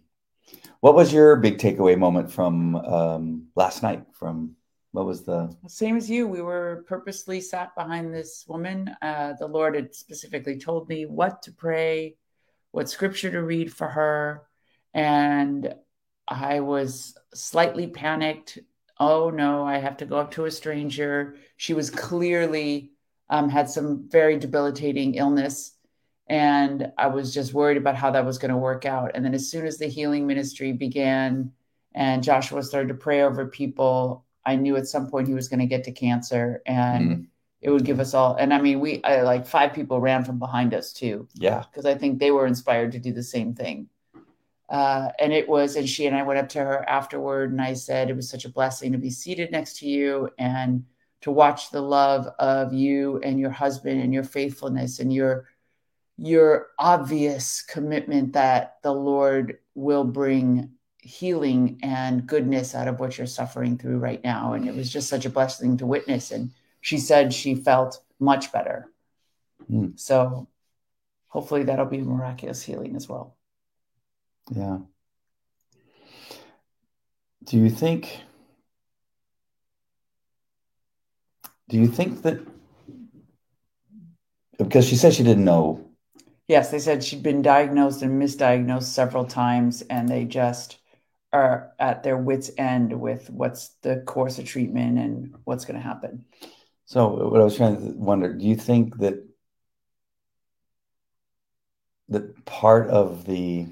What 0.79 0.95
was 0.95 1.13
your 1.13 1.35
big 1.35 1.57
takeaway 1.57 1.97
moment 1.97 2.31
from 2.31 2.75
um, 2.75 3.47
last 3.55 3.83
night? 3.83 4.03
From 4.13 4.55
what 4.91 5.05
was 5.05 5.23
the? 5.23 5.55
Same 5.67 5.97
as 5.97 6.09
you. 6.09 6.27
We 6.27 6.41
were 6.41 6.85
purposely 6.87 7.39
sat 7.39 7.75
behind 7.75 8.13
this 8.13 8.45
woman. 8.47 8.89
Uh, 9.01 9.33
the 9.39 9.47
Lord 9.47 9.75
had 9.75 9.93
specifically 9.93 10.57
told 10.57 10.89
me 10.89 11.05
what 11.05 11.43
to 11.43 11.51
pray, 11.51 12.15
what 12.71 12.89
scripture 12.89 13.31
to 13.31 13.43
read 13.43 13.71
for 13.73 13.87
her. 13.87 14.43
And 14.93 15.75
I 16.27 16.61
was 16.61 17.15
slightly 17.33 17.87
panicked 17.87 18.59
oh 19.01 19.31
no, 19.31 19.65
I 19.65 19.79
have 19.79 19.97
to 19.97 20.05
go 20.05 20.17
up 20.17 20.31
to 20.31 20.45
a 20.45 20.51
stranger. 20.51 21.35
She 21.57 21.73
was 21.73 21.89
clearly 21.89 22.91
um, 23.31 23.49
had 23.49 23.67
some 23.67 24.07
very 24.09 24.37
debilitating 24.37 25.15
illness. 25.15 25.75
And 26.27 26.91
I 26.97 27.07
was 27.07 27.33
just 27.33 27.53
worried 27.53 27.77
about 27.77 27.95
how 27.95 28.11
that 28.11 28.25
was 28.25 28.37
going 28.37 28.51
to 28.51 28.57
work 28.57 28.85
out. 28.85 29.11
And 29.15 29.25
then 29.25 29.33
as 29.33 29.49
soon 29.49 29.65
as 29.65 29.79
the 29.79 29.87
healing 29.87 30.27
ministry 30.27 30.71
began 30.71 31.51
and 31.95 32.23
Joshua 32.23 32.61
started 32.61 32.89
to 32.89 32.93
pray 32.93 33.23
over 33.23 33.47
people, 33.47 34.23
I 34.45 34.55
knew 34.55 34.77
at 34.77 34.87
some 34.87 35.09
point 35.09 35.27
he 35.27 35.33
was 35.33 35.49
going 35.49 35.59
to 35.61 35.65
get 35.65 35.83
to 35.85 35.91
cancer 35.91 36.61
and 36.67 37.09
mm. 37.09 37.27
it 37.59 37.71
would 37.71 37.85
give 37.85 37.99
us 37.99 38.13
all. 38.13 38.35
And 38.35 38.53
I 38.53 38.61
mean, 38.61 38.79
we 38.79 39.03
I, 39.03 39.23
like 39.23 39.47
five 39.47 39.73
people 39.73 39.99
ran 39.99 40.23
from 40.23 40.37
behind 40.37 40.75
us 40.75 40.93
too. 40.93 41.27
Yeah. 41.33 41.63
Because 41.69 41.87
I 41.87 41.95
think 41.95 42.19
they 42.19 42.31
were 42.31 42.45
inspired 42.45 42.91
to 42.91 42.99
do 42.99 43.11
the 43.11 43.23
same 43.23 43.55
thing. 43.55 43.89
Uh, 44.71 45.11
and 45.19 45.33
it 45.33 45.49
was, 45.49 45.75
and 45.75 45.87
she 45.87 46.07
and 46.07 46.15
I 46.15 46.23
went 46.23 46.39
up 46.39 46.47
to 46.49 46.59
her 46.59 46.87
afterward, 46.89 47.51
and 47.51 47.61
I 47.61 47.73
said, 47.73 48.09
It 48.09 48.15
was 48.15 48.29
such 48.29 48.45
a 48.45 48.49
blessing 48.49 48.93
to 48.93 48.97
be 48.97 49.09
seated 49.09 49.51
next 49.51 49.77
to 49.79 49.87
you 49.87 50.29
and 50.39 50.85
to 51.21 51.29
watch 51.29 51.71
the 51.71 51.81
love 51.81 52.27
of 52.39 52.73
you 52.73 53.19
and 53.19 53.37
your 53.37 53.49
husband 53.49 54.01
and 54.01 54.13
your 54.13 54.23
faithfulness 54.23 54.99
and 54.99 55.13
your 55.13 55.47
your 56.17 56.67
obvious 56.79 57.61
commitment 57.63 58.33
that 58.33 58.77
the 58.83 58.93
Lord 58.93 59.57
will 59.75 60.03
bring 60.03 60.69
healing 61.01 61.79
and 61.81 62.27
goodness 62.27 62.75
out 62.75 62.87
of 62.87 62.99
what 62.99 63.17
you're 63.17 63.27
suffering 63.27 63.77
through 63.77 63.97
right 63.97 64.23
now. 64.23 64.53
And 64.53 64.67
it 64.67 64.75
was 64.75 64.91
just 64.91 65.09
such 65.09 65.25
a 65.25 65.31
blessing 65.31 65.77
to 65.77 65.85
witness. 65.85 66.31
And 66.31 66.51
she 66.79 66.97
said 66.99 67.33
she 67.33 67.55
felt 67.55 68.03
much 68.19 68.51
better. 68.51 68.87
Mm. 69.69 69.99
So 69.99 70.47
hopefully 71.27 71.63
that'll 71.63 71.85
be 71.87 72.01
miraculous 72.01 72.61
healing 72.61 72.95
as 72.95 73.09
well. 73.09 73.35
Yeah. 74.53 74.79
Do 77.45 77.57
you 77.57 77.69
think 77.69 78.21
do 81.69 81.77
you 81.77 81.87
think 81.87 82.21
that 82.23 82.39
because 84.57 84.85
she 84.85 84.95
said 84.95 85.13
she 85.13 85.23
didn't 85.23 85.45
know 85.45 85.89
yes 86.47 86.69
they 86.69 86.79
said 86.79 87.03
she'd 87.03 87.23
been 87.23 87.41
diagnosed 87.41 88.01
and 88.01 88.21
misdiagnosed 88.21 88.83
several 88.83 89.25
times 89.25 89.81
and 89.83 90.07
they 90.07 90.25
just 90.25 90.79
are 91.33 91.71
at 91.79 92.03
their 92.03 92.17
wits 92.17 92.51
end 92.57 92.99
with 92.99 93.29
what's 93.29 93.69
the 93.83 93.97
course 94.01 94.37
of 94.37 94.45
treatment 94.45 94.99
and 94.99 95.33
what's 95.45 95.63
going 95.63 95.79
to 95.79 95.81
happen 95.81 96.25
so 96.85 97.29
what 97.29 97.39
i 97.39 97.43
was 97.43 97.55
trying 97.55 97.77
to 97.77 97.97
wonder 97.97 98.33
do 98.33 98.45
you 98.45 98.55
think 98.55 98.97
that 98.97 99.15
that 102.09 102.45
part 102.45 102.89
of 102.89 103.25
the 103.25 103.65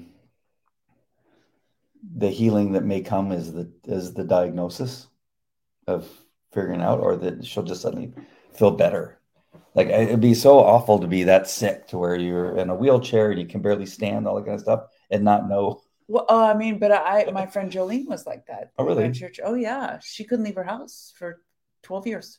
the 2.16 2.30
healing 2.30 2.72
that 2.72 2.84
may 2.84 3.00
come 3.00 3.32
is 3.32 3.52
the 3.52 3.70
is 3.84 4.14
the 4.14 4.24
diagnosis 4.24 5.06
of 5.86 6.08
figuring 6.52 6.80
out, 6.80 7.00
or 7.00 7.16
that 7.16 7.44
she'll 7.44 7.62
just 7.62 7.82
suddenly 7.82 8.12
feel 8.54 8.70
better. 8.70 9.18
Like 9.74 9.88
it'd 9.88 10.20
be 10.20 10.34
so 10.34 10.58
awful 10.58 10.98
to 10.98 11.06
be 11.06 11.24
that 11.24 11.48
sick 11.48 11.86
to 11.88 11.98
where 11.98 12.16
you're 12.16 12.56
in 12.56 12.70
a 12.70 12.74
wheelchair 12.74 13.30
and 13.30 13.40
you 13.40 13.46
can 13.46 13.62
barely 13.62 13.86
stand, 13.86 14.26
all 14.26 14.36
that 14.36 14.44
kind 14.44 14.54
of 14.54 14.60
stuff, 14.60 14.84
and 15.10 15.24
not 15.24 15.48
know. 15.48 15.82
Well, 16.08 16.26
uh, 16.28 16.46
I 16.46 16.54
mean, 16.54 16.78
but 16.78 16.90
I, 16.90 17.30
my 17.32 17.46
friend 17.54 17.70
Jolene 17.70 18.06
was 18.06 18.26
like 18.26 18.46
that. 18.46 18.72
Oh, 18.78 18.84
really? 18.84 19.12
Church. 19.12 19.38
Oh, 19.42 19.54
yeah. 19.54 20.00
She 20.02 20.24
couldn't 20.24 20.44
leave 20.44 20.56
her 20.56 20.64
house 20.64 21.12
for 21.16 21.40
twelve 21.82 22.06
years. 22.06 22.38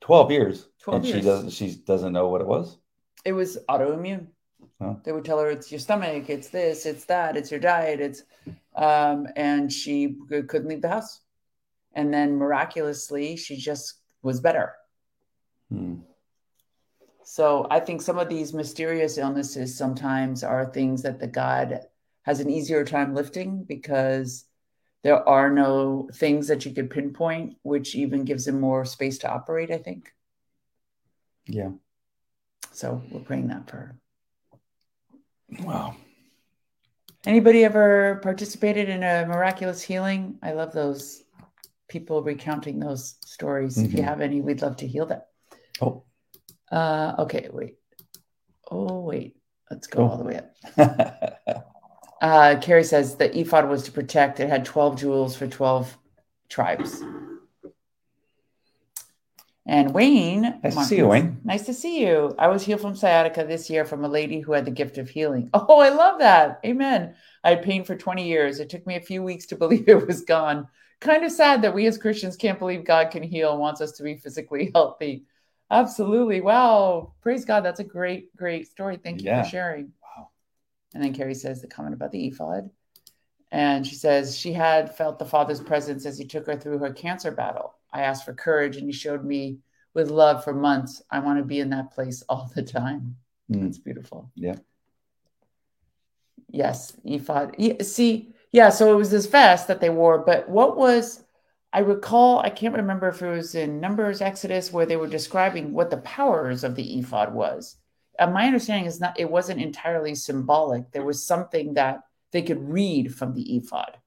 Twelve 0.00 0.30
years. 0.30 0.66
Twelve 0.82 1.02
and 1.02 1.04
years. 1.04 1.18
she 1.18 1.24
doesn't. 1.24 1.50
She 1.50 1.74
doesn't 1.76 2.12
know 2.12 2.28
what 2.28 2.40
it 2.40 2.46
was. 2.46 2.78
It 3.24 3.32
was 3.32 3.58
autoimmune. 3.68 4.28
Huh? 4.80 4.94
They 5.04 5.12
would 5.12 5.24
tell 5.24 5.38
her 5.38 5.50
it's 5.50 5.70
your 5.70 5.78
stomach, 5.78 6.30
it's 6.30 6.48
this, 6.48 6.86
it's 6.86 7.04
that, 7.06 7.36
it's 7.36 7.50
your 7.50 7.60
diet, 7.60 8.00
it's, 8.00 8.22
um, 8.74 9.26
and 9.36 9.70
she 9.72 10.16
couldn't 10.28 10.68
leave 10.68 10.82
the 10.82 10.88
house. 10.88 11.20
And 11.92 12.12
then 12.12 12.36
miraculously 12.36 13.36
she 13.36 13.56
just 13.56 13.94
was 14.22 14.40
better. 14.40 14.74
Hmm. 15.70 16.00
so 17.22 17.64
i 17.70 17.78
think 17.78 18.02
some 18.02 18.18
of 18.18 18.28
these 18.28 18.52
mysterious 18.52 19.18
illnesses 19.18 19.78
sometimes 19.78 20.42
are 20.42 20.66
things 20.66 21.02
that 21.02 21.20
the 21.20 21.28
god 21.28 21.86
has 22.22 22.40
an 22.40 22.50
easier 22.50 22.84
time 22.84 23.14
lifting 23.14 23.62
because 23.62 24.46
there 25.04 25.26
are 25.28 25.48
no 25.48 26.08
things 26.14 26.48
that 26.48 26.66
you 26.66 26.72
could 26.72 26.90
pinpoint 26.90 27.56
which 27.62 27.94
even 27.94 28.24
gives 28.24 28.48
him 28.48 28.58
more 28.58 28.84
space 28.84 29.18
to 29.18 29.30
operate 29.30 29.70
i 29.70 29.78
think. 29.78 30.12
Yeah. 31.46 31.70
So 32.72 33.00
we're 33.10 33.20
praying 33.20 33.46
that 33.48 33.70
for 33.70 33.76
her 33.76 33.94
wow 35.60 35.94
anybody 37.26 37.64
ever 37.64 38.20
participated 38.22 38.88
in 38.88 39.02
a 39.02 39.26
miraculous 39.26 39.82
healing 39.82 40.38
i 40.42 40.52
love 40.52 40.72
those 40.72 41.24
people 41.90 42.22
recounting 42.22 42.78
those 42.78 43.16
stories. 43.20 43.76
Mm-hmm. 43.76 43.84
If 43.84 43.92
you 43.92 43.98
mm-hmm. 43.98 44.08
have 44.08 44.20
any, 44.22 44.40
we'd 44.40 44.62
love 44.62 44.76
to 44.76 44.86
hear 44.86 45.04
them. 45.04 45.20
Oh. 45.82 46.04
Uh, 46.72 47.16
okay, 47.18 47.48
wait. 47.52 47.76
Oh, 48.70 49.00
wait. 49.00 49.36
Let's 49.70 49.88
go 49.88 50.04
oh. 50.04 50.08
all 50.08 50.16
the 50.16 50.24
way 50.24 50.38
up. 50.38 51.66
uh, 52.22 52.56
Carrie 52.62 52.84
says 52.84 53.16
the 53.16 53.36
ephod 53.38 53.68
was 53.68 53.82
to 53.82 53.92
protect. 53.92 54.40
It 54.40 54.48
had 54.48 54.64
12 54.64 54.98
jewels 54.98 55.36
for 55.36 55.46
12 55.46 55.98
tribes. 56.48 57.02
And 59.70 59.94
Wayne. 59.94 60.60
Nice 60.64 60.74
to 60.74 60.84
see 60.84 60.96
you, 60.96 61.06
Wayne. 61.06 61.40
Nice 61.44 61.66
to 61.66 61.74
see 61.74 62.00
you. 62.00 62.34
I 62.38 62.48
was 62.48 62.64
healed 62.64 62.80
from 62.80 62.96
sciatica 62.96 63.44
this 63.44 63.70
year 63.70 63.84
from 63.84 64.04
a 64.04 64.08
lady 64.08 64.40
who 64.40 64.52
had 64.52 64.64
the 64.64 64.70
gift 64.70 64.98
of 64.98 65.08
healing. 65.08 65.48
Oh, 65.54 65.78
I 65.78 65.90
love 65.90 66.18
that. 66.18 66.60
Amen. 66.66 67.14
I 67.44 67.50
had 67.50 67.62
pain 67.62 67.84
for 67.84 67.94
20 67.94 68.26
years. 68.26 68.58
It 68.58 68.68
took 68.68 68.84
me 68.84 68.96
a 68.96 69.00
few 69.00 69.22
weeks 69.22 69.46
to 69.46 69.56
believe 69.62 69.88
it 69.88 70.06
was 70.06 70.22
gone 70.22 70.66
kind 71.00 71.24
of 71.24 71.32
sad 71.32 71.62
that 71.62 71.74
we 71.74 71.86
as 71.86 71.98
Christians 71.98 72.36
can't 72.36 72.58
believe 72.58 72.84
God 72.84 73.10
can 73.10 73.22
heal 73.22 73.52
and 73.52 73.60
wants 73.60 73.80
us 73.80 73.92
to 73.92 74.02
be 74.02 74.16
physically 74.16 74.70
healthy. 74.74 75.24
Absolutely. 75.70 76.40
Wow. 76.40 77.14
Praise 77.22 77.44
God. 77.44 77.64
That's 77.64 77.80
a 77.80 77.84
great, 77.84 78.34
great 78.36 78.68
story. 78.68 78.96
Thank 78.96 79.22
you 79.22 79.26
yeah. 79.26 79.42
for 79.42 79.48
sharing. 79.48 79.92
Wow. 80.02 80.30
And 80.94 81.02
then 81.02 81.14
Carrie 81.14 81.34
says 81.34 81.60
the 81.60 81.68
comment 81.68 81.94
about 81.94 82.10
the 82.10 82.26
ephod. 82.26 82.70
And 83.52 83.86
she 83.86 83.94
says 83.94 84.36
she 84.36 84.52
had 84.52 84.96
felt 84.96 85.18
the 85.18 85.24
Father's 85.24 85.60
presence 85.60 86.06
as 86.06 86.18
he 86.18 86.24
took 86.24 86.46
her 86.46 86.56
through 86.56 86.78
her 86.78 86.92
cancer 86.92 87.30
battle. 87.30 87.74
I 87.92 88.02
asked 88.02 88.24
for 88.24 88.34
courage 88.34 88.76
and 88.76 88.86
he 88.86 88.92
showed 88.92 89.24
me 89.24 89.58
with 89.94 90.10
love 90.10 90.44
for 90.44 90.54
months. 90.54 91.02
I 91.10 91.20
want 91.20 91.38
to 91.38 91.44
be 91.44 91.60
in 91.60 91.70
that 91.70 91.92
place 91.92 92.22
all 92.28 92.50
the 92.54 92.62
time. 92.62 93.16
Mm. 93.50 93.62
That's 93.62 93.78
beautiful. 93.78 94.30
Yeah. 94.34 94.56
Yes. 96.48 96.96
Ephod. 97.04 97.56
See, 97.84 98.34
yeah, 98.52 98.70
so 98.70 98.92
it 98.92 98.96
was 98.96 99.10
this 99.10 99.26
vest 99.26 99.68
that 99.68 99.80
they 99.80 99.90
wore, 99.90 100.18
but 100.18 100.48
what 100.48 100.76
was 100.76 101.22
I 101.72 101.80
recall, 101.80 102.40
I 102.40 102.50
can't 102.50 102.74
remember 102.74 103.08
if 103.08 103.22
it 103.22 103.28
was 103.28 103.54
in 103.54 103.80
Numbers, 103.80 104.20
Exodus, 104.20 104.72
where 104.72 104.86
they 104.86 104.96
were 104.96 105.06
describing 105.06 105.72
what 105.72 105.90
the 105.90 105.98
powers 105.98 106.64
of 106.64 106.74
the 106.74 106.98
ephod 106.98 107.32
was. 107.32 107.76
Uh, 108.18 108.26
my 108.26 108.46
understanding 108.46 108.86
is 108.86 109.00
not 109.00 109.18
it 109.18 109.30
wasn't 109.30 109.60
entirely 109.60 110.14
symbolic. 110.14 110.90
There 110.90 111.04
was 111.04 111.24
something 111.24 111.74
that 111.74 112.00
they 112.32 112.42
could 112.42 112.68
read 112.68 113.14
from 113.14 113.34
the 113.34 113.56
ephod. 113.56 113.98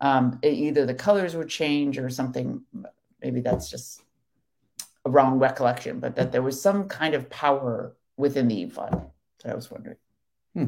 Um, 0.00 0.38
it, 0.42 0.52
either 0.52 0.86
the 0.86 0.94
colors 0.94 1.34
would 1.34 1.48
change 1.48 1.98
or 1.98 2.10
something. 2.10 2.62
Maybe 3.24 3.40
that's 3.40 3.70
just 3.70 4.02
a 5.06 5.10
wrong 5.10 5.38
recollection, 5.38 5.98
but 5.98 6.14
that 6.16 6.30
there 6.30 6.42
was 6.42 6.60
some 6.60 6.88
kind 6.88 7.14
of 7.14 7.30
power 7.30 7.96
within 8.18 8.48
the 8.48 8.62
ephod. 8.62 9.10
So 9.38 9.48
I 9.48 9.54
was 9.54 9.70
wondering. 9.70 9.96
Hmm. 10.52 10.66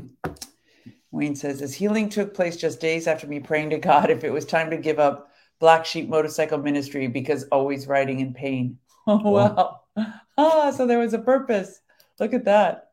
Wayne 1.10 1.36
says, 1.36 1.60
as 1.60 1.74
healing 1.74 2.08
took 2.08 2.34
place 2.34 2.56
just 2.56 2.80
days 2.80 3.06
after 3.06 3.26
me 3.26 3.40
praying 3.40 3.70
to 3.70 3.78
God 3.78 4.10
if 4.10 4.24
it 4.24 4.32
was 4.32 4.46
time 4.46 4.70
to 4.70 4.78
give 4.78 4.98
up 4.98 5.30
Black 5.58 5.84
Sheep 5.84 6.08
Motorcycle 6.08 6.58
Ministry 6.58 7.08
because 7.08 7.44
always 7.44 7.86
riding 7.86 8.20
in 8.20 8.32
pain. 8.34 8.78
Oh, 9.08 9.30
wow. 9.30 9.80
Ah, 10.38 10.72
so 10.72 10.86
there 10.86 10.98
was 10.98 11.14
a 11.14 11.18
purpose. 11.18 11.80
Look 12.18 12.34
at 12.34 12.46
that. 12.46 12.90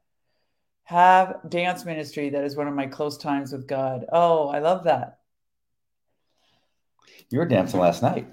Have 0.83 1.39
dance 1.49 1.83
ministry. 1.83 2.29
That 2.29 2.43
is 2.43 2.55
one 2.55 2.67
of 2.67 2.75
my 2.75 2.85
close 2.85 3.17
times 3.17 3.51
with 3.51 3.67
God. 3.67 4.05
Oh, 4.11 4.47
I 4.47 4.59
love 4.59 4.83
that. 4.83 5.17
You 7.31 7.39
were 7.39 7.45
dancing 7.45 7.79
last 7.79 8.03
night. 8.03 8.27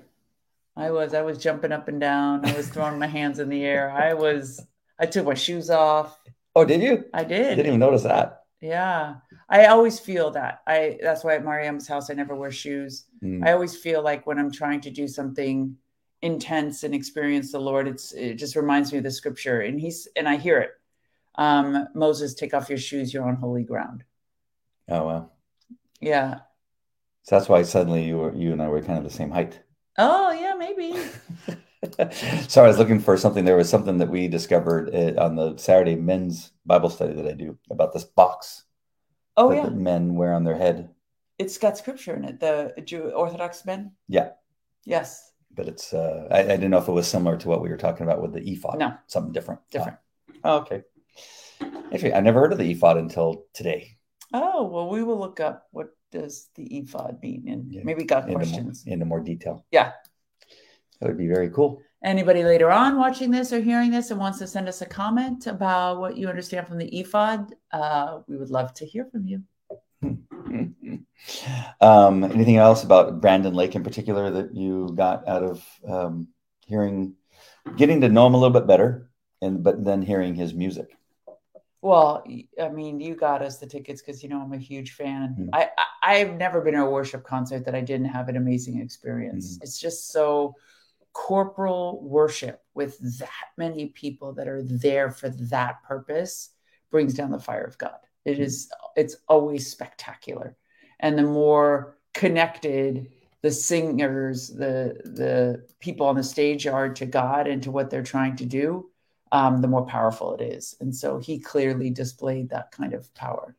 I 0.77 0.91
was. 0.91 1.15
I 1.15 1.23
was 1.23 1.39
jumping 1.39 1.73
up 1.73 1.89
and 1.89 2.01
down. 2.01 2.45
I 2.45 2.57
was 2.57 2.69
throwing 2.69 2.99
my 2.99 3.07
hands 3.07 3.39
in 3.39 3.49
the 3.49 3.65
air. 3.65 3.91
I 3.91 4.15
was. 4.15 4.65
I 4.99 5.07
took 5.07 5.27
my 5.27 5.35
shoes 5.35 5.71
off. 5.71 6.19
Oh, 6.55 6.65
did 6.65 6.83
you? 6.83 7.05
I 7.13 7.25
did. 7.25 7.47
I 7.47 7.55
didn't 7.55 7.67
even 7.67 7.81
notice 7.81 8.03
that. 8.03 8.45
Yeah. 8.61 9.17
I 9.49 9.67
always 9.67 9.99
feel 9.99 10.31
that. 10.33 10.61
I 10.67 10.99
that's 11.03 11.25
why 11.25 11.35
at 11.35 11.45
Mariam's 11.45 11.89
house 11.89 12.11
I 12.11 12.15
never 12.15 12.35
wear 12.35 12.51
shoes. 12.51 13.07
Mm. 13.23 13.47
I 13.47 13.53
always 13.53 13.77
feel 13.77 14.03
like 14.03 14.27
when 14.27 14.39
I'm 14.39 14.53
trying 14.53 14.81
to 14.83 14.91
do 14.91 15.09
something 15.09 15.77
intense 16.23 16.83
and 16.83 16.95
experience 16.95 17.53
the 17.53 17.61
Lord, 17.61 17.89
it's 17.89 18.13
it 18.13 18.35
just 18.35 18.57
reminds 18.57 18.93
me 18.93 18.99
of 18.99 19.05
the 19.05 19.11
scripture. 19.11 19.63
And 19.63 19.81
he's 19.81 20.09
and 20.17 20.29
I 20.29 20.37
hear 20.37 20.59
it. 20.61 20.71
Um, 21.37 21.89
Moses, 21.95 22.35
take 22.35 22.53
off 22.53 22.69
your 22.69 22.79
shoes, 22.79 23.15
you're 23.15 23.27
on 23.27 23.37
holy 23.37 23.65
ground. 23.65 24.05
Oh 24.89 25.05
wow. 25.05 25.31
Yeah. 26.01 26.41
So 27.23 27.37
that's 27.37 27.49
why 27.49 27.63
suddenly 27.63 28.05
you 28.05 28.19
were 28.19 28.35
you 28.35 28.53
and 28.53 28.63
I 28.63 28.69
were 28.69 28.83
kind 28.83 28.99
of 28.99 29.05
the 29.05 29.11
same 29.11 29.31
height. 29.31 29.61
Oh 30.01 30.33
yeah, 30.33 30.55
maybe. 30.55 30.93
Sorry, 32.49 32.67
I 32.67 32.69
was 32.69 32.79
looking 32.79 33.01
for 33.01 33.17
something. 33.17 33.45
There 33.45 33.57
was 33.57 33.69
something 33.69 33.99
that 33.99 34.09
we 34.09 34.29
discovered 34.29 34.95
uh, 34.95 35.23
on 35.23 35.37
the 35.37 35.57
Saturday 35.59 35.95
men's 35.95 36.53
Bible 36.65 36.91
study 36.91 37.15
that 37.15 37.27
I 37.27 37.33
do 37.33 37.59
about 37.71 37.93
this 37.93 38.05
box 38.05 38.65
Oh 39.37 39.53
yeah, 39.53 39.69
men 39.69 40.17
wear 40.17 40.35
on 40.35 40.45
their 40.45 40.57
head. 40.57 40.91
It's 41.39 41.57
got 41.57 41.79
scripture 41.79 42.15
in 42.15 42.25
it. 42.25 42.41
The 42.41 42.75
Jew 42.85 43.11
Orthodox 43.11 43.65
men. 43.65 43.93
Yeah. 44.09 44.31
Yes. 44.85 45.33
But 45.55 45.67
it's 45.67 45.93
uh, 45.93 46.29
I, 46.31 46.41
I, 46.41 46.43
didn't 46.43 46.71
know 46.71 46.79
if 46.79 46.89
it 46.89 46.93
was 46.93 47.09
similar 47.09 47.37
to 47.39 47.49
what 47.49 47.63
we 47.63 47.71
were 47.71 47.79
talking 47.79 48.05
about 48.05 48.21
with 48.21 48.35
the 48.35 48.47
ephod. 48.47 48.79
No, 48.79 48.95
something 49.07 49.33
different. 49.33 49.61
Different. 49.71 49.99
Oh, 50.45 50.59
okay. 50.59 50.83
Actually, 51.93 52.15
I 52.15 52.21
never 52.21 52.41
heard 52.41 52.53
of 52.53 52.59
the 52.59 52.71
ephod 52.71 52.99
until 52.99 53.47
today. 53.55 53.97
Oh 54.33 54.65
well, 54.65 54.89
we 54.89 55.03
will 55.03 55.19
look 55.19 55.41
up 55.41 55.67
what 55.73 55.89
does 56.11 56.49
the 56.55 56.65
ephod 56.79 57.19
mean, 57.23 57.49
and 57.49 57.73
yeah. 57.73 57.83
maybe 57.85 58.05
got 58.05 58.25
into 58.25 58.35
questions 58.35 58.85
more, 58.87 58.93
into 58.93 59.05
more 59.05 59.21
detail. 59.21 59.65
Yeah, 59.71 59.93
that 61.01 61.09
would 61.09 61.19
be 61.19 61.29
very 61.29 61.51
cool. 61.51 61.83
Anybody 62.03 62.45
later 62.45 62.71
on 62.71 62.97
watching 62.97 63.31
this 63.31 63.53
or 63.53 63.61
hearing 63.61 63.91
this 63.91 64.11
and 64.11 64.19
wants 64.19 64.39
to 64.39 64.47
send 64.47 64.69
us 64.69 64.81
a 64.81 64.87
comment 64.87 65.47
about 65.47 66.01
what 66.01 66.17
you 66.17 66.29
understand 66.29 66.67
from 66.67 66.79
the 66.79 66.89
ephod, 66.99 67.55
uh, 67.73 68.21
we 68.27 68.37
would 68.39 68.51
love 68.51 68.73
to 68.75 68.87
hear 68.87 69.05
from 69.05 69.27
you. 69.27 69.43
um, 71.81 72.25
anything 72.25 72.57
else 72.57 72.85
about 72.85 73.21
Brandon 73.21 73.53
Lake 73.53 73.75
in 73.75 73.85
particular 73.85 74.31
that 74.31 74.55
you 74.55 74.93
got 74.95 75.29
out 75.29 75.43
of 75.43 75.65
um, 75.87 76.29
hearing, 76.67 77.15
getting 77.77 78.01
to 78.01 78.09
know 78.09 78.27
him 78.27 78.35
a 78.35 78.39
little 78.39 78.59
bit 78.59 78.67
better, 78.67 79.11
and 79.43 79.63
but 79.63 79.85
then 79.85 80.01
hearing 80.01 80.35
his 80.35 80.55
music? 80.55 80.97
Well, 81.83 82.25
I 82.61 82.69
mean, 82.69 83.01
you 83.01 83.15
got 83.15 83.41
us 83.41 83.59
the 83.59 83.67
tickets 83.67 84.03
because 84.03 84.23
you 84.23 84.29
know 84.29 84.43
I'm 84.43 84.53
a 84.53 84.59
huge 84.59 84.93
fan. 84.93 85.37
Mm-hmm. 85.39 85.49
I, 85.55 85.71
I 86.03 86.17
have 86.17 86.37
never 86.37 86.61
been 86.61 86.75
to 86.75 86.83
a 86.83 86.91
worship 86.91 87.25
concert 87.25 87.65
that 87.65 87.75
I 87.75 87.81
didn't 87.81 88.07
have 88.07 88.29
an 88.29 88.37
amazing 88.37 88.81
experience. 88.81 89.55
Mm-hmm. 89.55 89.63
It's 89.63 89.79
just 89.79 90.13
so 90.13 90.57
corporal 91.13 92.03
worship 92.03 92.63
with 92.75 92.99
that 93.19 93.31
many 93.57 93.87
people 93.87 94.35
that 94.35 94.47
are 94.47 94.63
there 94.63 95.11
for 95.11 95.31
that 95.31 95.83
purpose 95.83 96.51
brings 96.91 97.15
down 97.15 97.31
the 97.31 97.39
fire 97.39 97.65
of 97.65 97.79
God. 97.79 97.99
It 98.25 98.35
mm-hmm. 98.35 98.43
is 98.43 98.71
it's 98.97 99.17
always 99.29 99.71
spectacular. 99.71 100.57
And 100.99 101.17
the 101.17 101.23
more 101.23 101.97
connected 102.13 103.11
the 103.43 103.51
singers, 103.51 104.49
the 104.49 105.01
the 105.05 105.67
people 105.81 106.07
on 106.07 106.17
the 106.17 106.23
stage 106.23 106.67
are 106.67 106.91
to 106.91 107.07
God 107.07 107.47
and 107.47 107.63
to 107.63 107.71
what 107.71 107.89
they're 107.89 108.03
trying 108.03 108.37
to 108.37 108.45
do, 108.45 108.90
um, 109.33 109.61
the 109.61 109.69
more 109.69 109.87
powerful 109.87 110.35
it 110.35 110.43
is. 110.43 110.77
And 110.81 110.95
so 110.95 111.19
he 111.19 111.39
clearly 111.39 111.91
displayed 111.91 112.51
that 112.51 112.73
kind 112.73 112.95
of 112.95 113.13
power. 113.15 113.55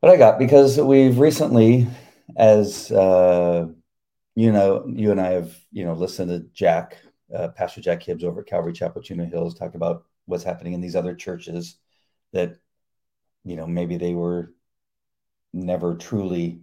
What 0.00 0.12
I 0.12 0.16
got 0.16 0.38
because 0.38 0.80
we've 0.80 1.18
recently, 1.18 1.86
as 2.36 2.90
uh, 2.90 3.68
you 4.34 4.52
know, 4.52 4.84
you 4.86 5.10
and 5.10 5.20
I 5.20 5.30
have 5.30 5.56
you 5.70 5.84
know 5.84 5.94
listened 5.94 6.30
to 6.30 6.40
Jack, 6.52 6.98
uh, 7.34 7.48
Pastor 7.48 7.80
Jack 7.80 8.02
Hibbs 8.02 8.24
over 8.24 8.40
at 8.40 8.46
Calvary 8.46 8.72
Chapel, 8.72 9.02
Chino 9.02 9.24
Hills, 9.24 9.54
talk 9.54 9.74
about 9.74 10.04
what's 10.26 10.44
happening 10.44 10.72
in 10.72 10.80
these 10.80 10.96
other 10.96 11.14
churches 11.14 11.76
that 12.32 12.56
you 13.44 13.56
know 13.56 13.66
maybe 13.66 13.96
they 13.96 14.14
were 14.14 14.52
never 15.52 15.94
truly 15.96 16.60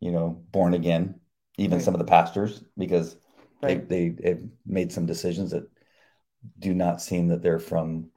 you 0.00 0.10
know 0.10 0.42
born 0.50 0.74
again 0.74 1.20
even 1.58 1.78
right. 1.78 1.84
some 1.84 1.94
of 1.94 1.98
the 1.98 2.04
pastors 2.04 2.62
because 2.76 3.16
right. 3.62 3.88
they 3.88 4.08
they 4.08 4.38
made 4.64 4.92
some 4.92 5.06
decisions 5.06 5.50
that 5.50 5.68
do 6.58 6.74
not 6.74 7.00
seem 7.00 7.28
that 7.28 7.42
they're 7.42 7.58
from 7.58 8.10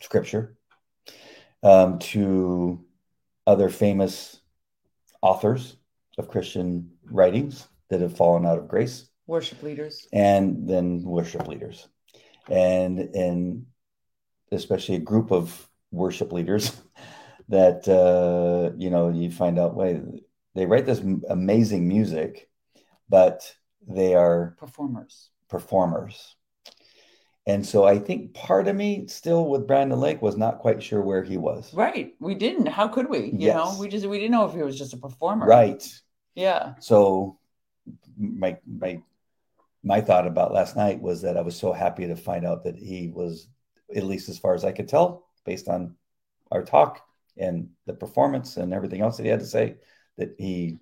scripture 0.00 0.56
um, 1.62 1.98
to 1.98 2.84
other 3.46 3.68
famous 3.68 4.40
authors 5.22 5.76
of 6.18 6.28
christian 6.28 6.90
writings 7.04 7.66
that 7.88 8.00
have 8.00 8.16
fallen 8.16 8.46
out 8.46 8.58
of 8.58 8.68
grace 8.68 9.08
worship 9.26 9.62
leaders 9.62 10.06
and 10.12 10.68
then 10.68 11.02
worship 11.02 11.46
leaders 11.48 11.88
and 12.50 12.98
and 12.98 13.66
especially 14.52 14.94
a 14.94 15.00
group 15.00 15.30
of 15.30 15.68
worship 15.90 16.32
leaders 16.32 16.80
that 17.48 17.88
uh, 17.88 18.74
you 18.78 18.90
know 18.90 19.08
you 19.10 19.30
find 19.30 19.58
out 19.58 19.74
wait 19.74 20.00
they 20.58 20.66
write 20.66 20.86
this 20.86 21.00
amazing 21.30 21.86
music, 21.86 22.48
but 23.08 23.54
they 23.86 24.16
are 24.16 24.56
performers. 24.58 25.30
Performers. 25.48 26.34
And 27.48 27.66
so 27.66 27.84
I 27.84 27.98
think 27.98 28.34
part 28.34 28.68
of 28.68 28.76
me 28.76 29.06
still 29.06 29.48
with 29.48 29.66
Brandon 29.66 29.98
Lake 29.98 30.20
was 30.20 30.36
not 30.36 30.58
quite 30.58 30.82
sure 30.82 31.00
where 31.00 31.22
he 31.22 31.38
was. 31.38 31.72
Right. 31.72 32.14
We 32.20 32.34
didn't. 32.34 32.66
How 32.66 32.88
could 32.88 33.08
we? 33.08 33.20
You 33.20 33.38
yes. 33.38 33.56
know, 33.56 33.76
we 33.80 33.88
just 33.88 34.04
we 34.04 34.18
didn't 34.18 34.32
know 34.32 34.46
if 34.46 34.54
he 34.54 34.62
was 34.62 34.76
just 34.76 34.92
a 34.92 34.98
performer. 34.98 35.46
Right. 35.46 35.82
Yeah. 36.34 36.74
So 36.80 37.38
my 38.18 38.58
my 38.66 39.00
my 39.82 40.02
thought 40.02 40.26
about 40.26 40.52
last 40.52 40.76
night 40.76 41.00
was 41.00 41.22
that 41.22 41.38
I 41.38 41.40
was 41.40 41.56
so 41.56 41.72
happy 41.72 42.06
to 42.06 42.16
find 42.16 42.44
out 42.44 42.64
that 42.64 42.76
he 42.76 43.08
was, 43.08 43.48
at 43.96 44.04
least 44.04 44.28
as 44.28 44.38
far 44.38 44.54
as 44.54 44.66
I 44.66 44.72
could 44.72 44.86
tell, 44.86 45.26
based 45.46 45.68
on 45.68 45.96
our 46.52 46.62
talk 46.62 47.00
and 47.38 47.70
the 47.86 47.94
performance 47.94 48.58
and 48.58 48.74
everything 48.74 49.00
else 49.00 49.16
that 49.16 49.22
he 49.22 49.30
had 49.30 49.40
to 49.40 49.46
say, 49.46 49.76
that 50.18 50.34
he 50.36 50.76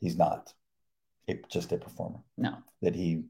he's 0.00 0.16
not 0.16 0.52
a, 1.28 1.38
just 1.48 1.70
a 1.70 1.76
performer. 1.76 2.18
No, 2.36 2.56
that 2.82 2.96
he 2.96 3.22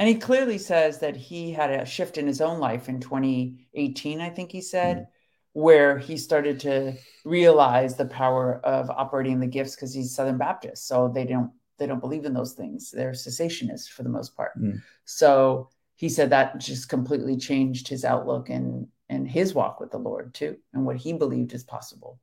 and 0.00 0.08
he 0.08 0.14
clearly 0.14 0.56
says 0.56 0.98
that 1.00 1.14
he 1.14 1.52
had 1.52 1.70
a 1.70 1.84
shift 1.84 2.16
in 2.16 2.26
his 2.26 2.40
own 2.40 2.58
life 2.58 2.88
in 2.88 3.00
2018. 3.00 4.20
I 4.20 4.30
think 4.30 4.50
he 4.50 4.62
said. 4.62 4.96
Mm-hmm. 4.96 5.04
Where 5.52 5.98
he 5.98 6.16
started 6.16 6.60
to 6.60 6.92
realize 7.24 7.96
the 7.96 8.06
power 8.06 8.60
of 8.62 8.88
operating 8.88 9.40
the 9.40 9.48
gifts 9.48 9.74
because 9.74 9.92
he's 9.92 10.14
Southern 10.14 10.38
Baptist, 10.38 10.86
so 10.86 11.08
they 11.08 11.24
don't 11.24 11.50
they 11.76 11.88
don't 11.88 11.98
believe 11.98 12.24
in 12.24 12.32
those 12.32 12.52
things. 12.52 12.92
They're 12.92 13.10
cessationists 13.10 13.88
for 13.88 14.04
the 14.04 14.10
most 14.10 14.36
part. 14.36 14.56
Mm. 14.56 14.80
So 15.06 15.70
he 15.96 16.08
said 16.08 16.30
that 16.30 16.58
just 16.58 16.88
completely 16.88 17.36
changed 17.36 17.88
his 17.88 18.04
outlook 18.04 18.48
and 18.48 18.86
and 19.08 19.28
his 19.28 19.54
walk 19.54 19.80
with 19.80 19.90
the 19.90 19.98
Lord 19.98 20.32
too, 20.34 20.56
and 20.72 20.86
what 20.86 20.96
he 20.96 21.12
believed 21.14 21.52
is 21.52 21.64
possible. 21.64 22.20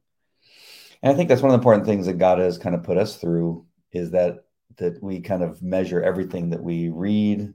And 1.04 1.12
I 1.12 1.16
think 1.16 1.28
that's 1.28 1.42
one 1.42 1.52
of 1.52 1.54
the 1.54 1.60
important 1.60 1.86
things 1.86 2.06
that 2.06 2.18
God 2.18 2.40
has 2.40 2.58
kind 2.58 2.74
of 2.74 2.84
put 2.84 2.98
us 2.98 3.18
through 3.18 3.66
is 3.92 4.12
that 4.12 4.46
that 4.78 5.02
we 5.04 5.20
kind 5.20 5.44
of 5.44 5.62
measure 5.62 6.02
everything 6.02 6.50
that 6.52 6.63
we 6.63 6.90
read, 6.90 7.54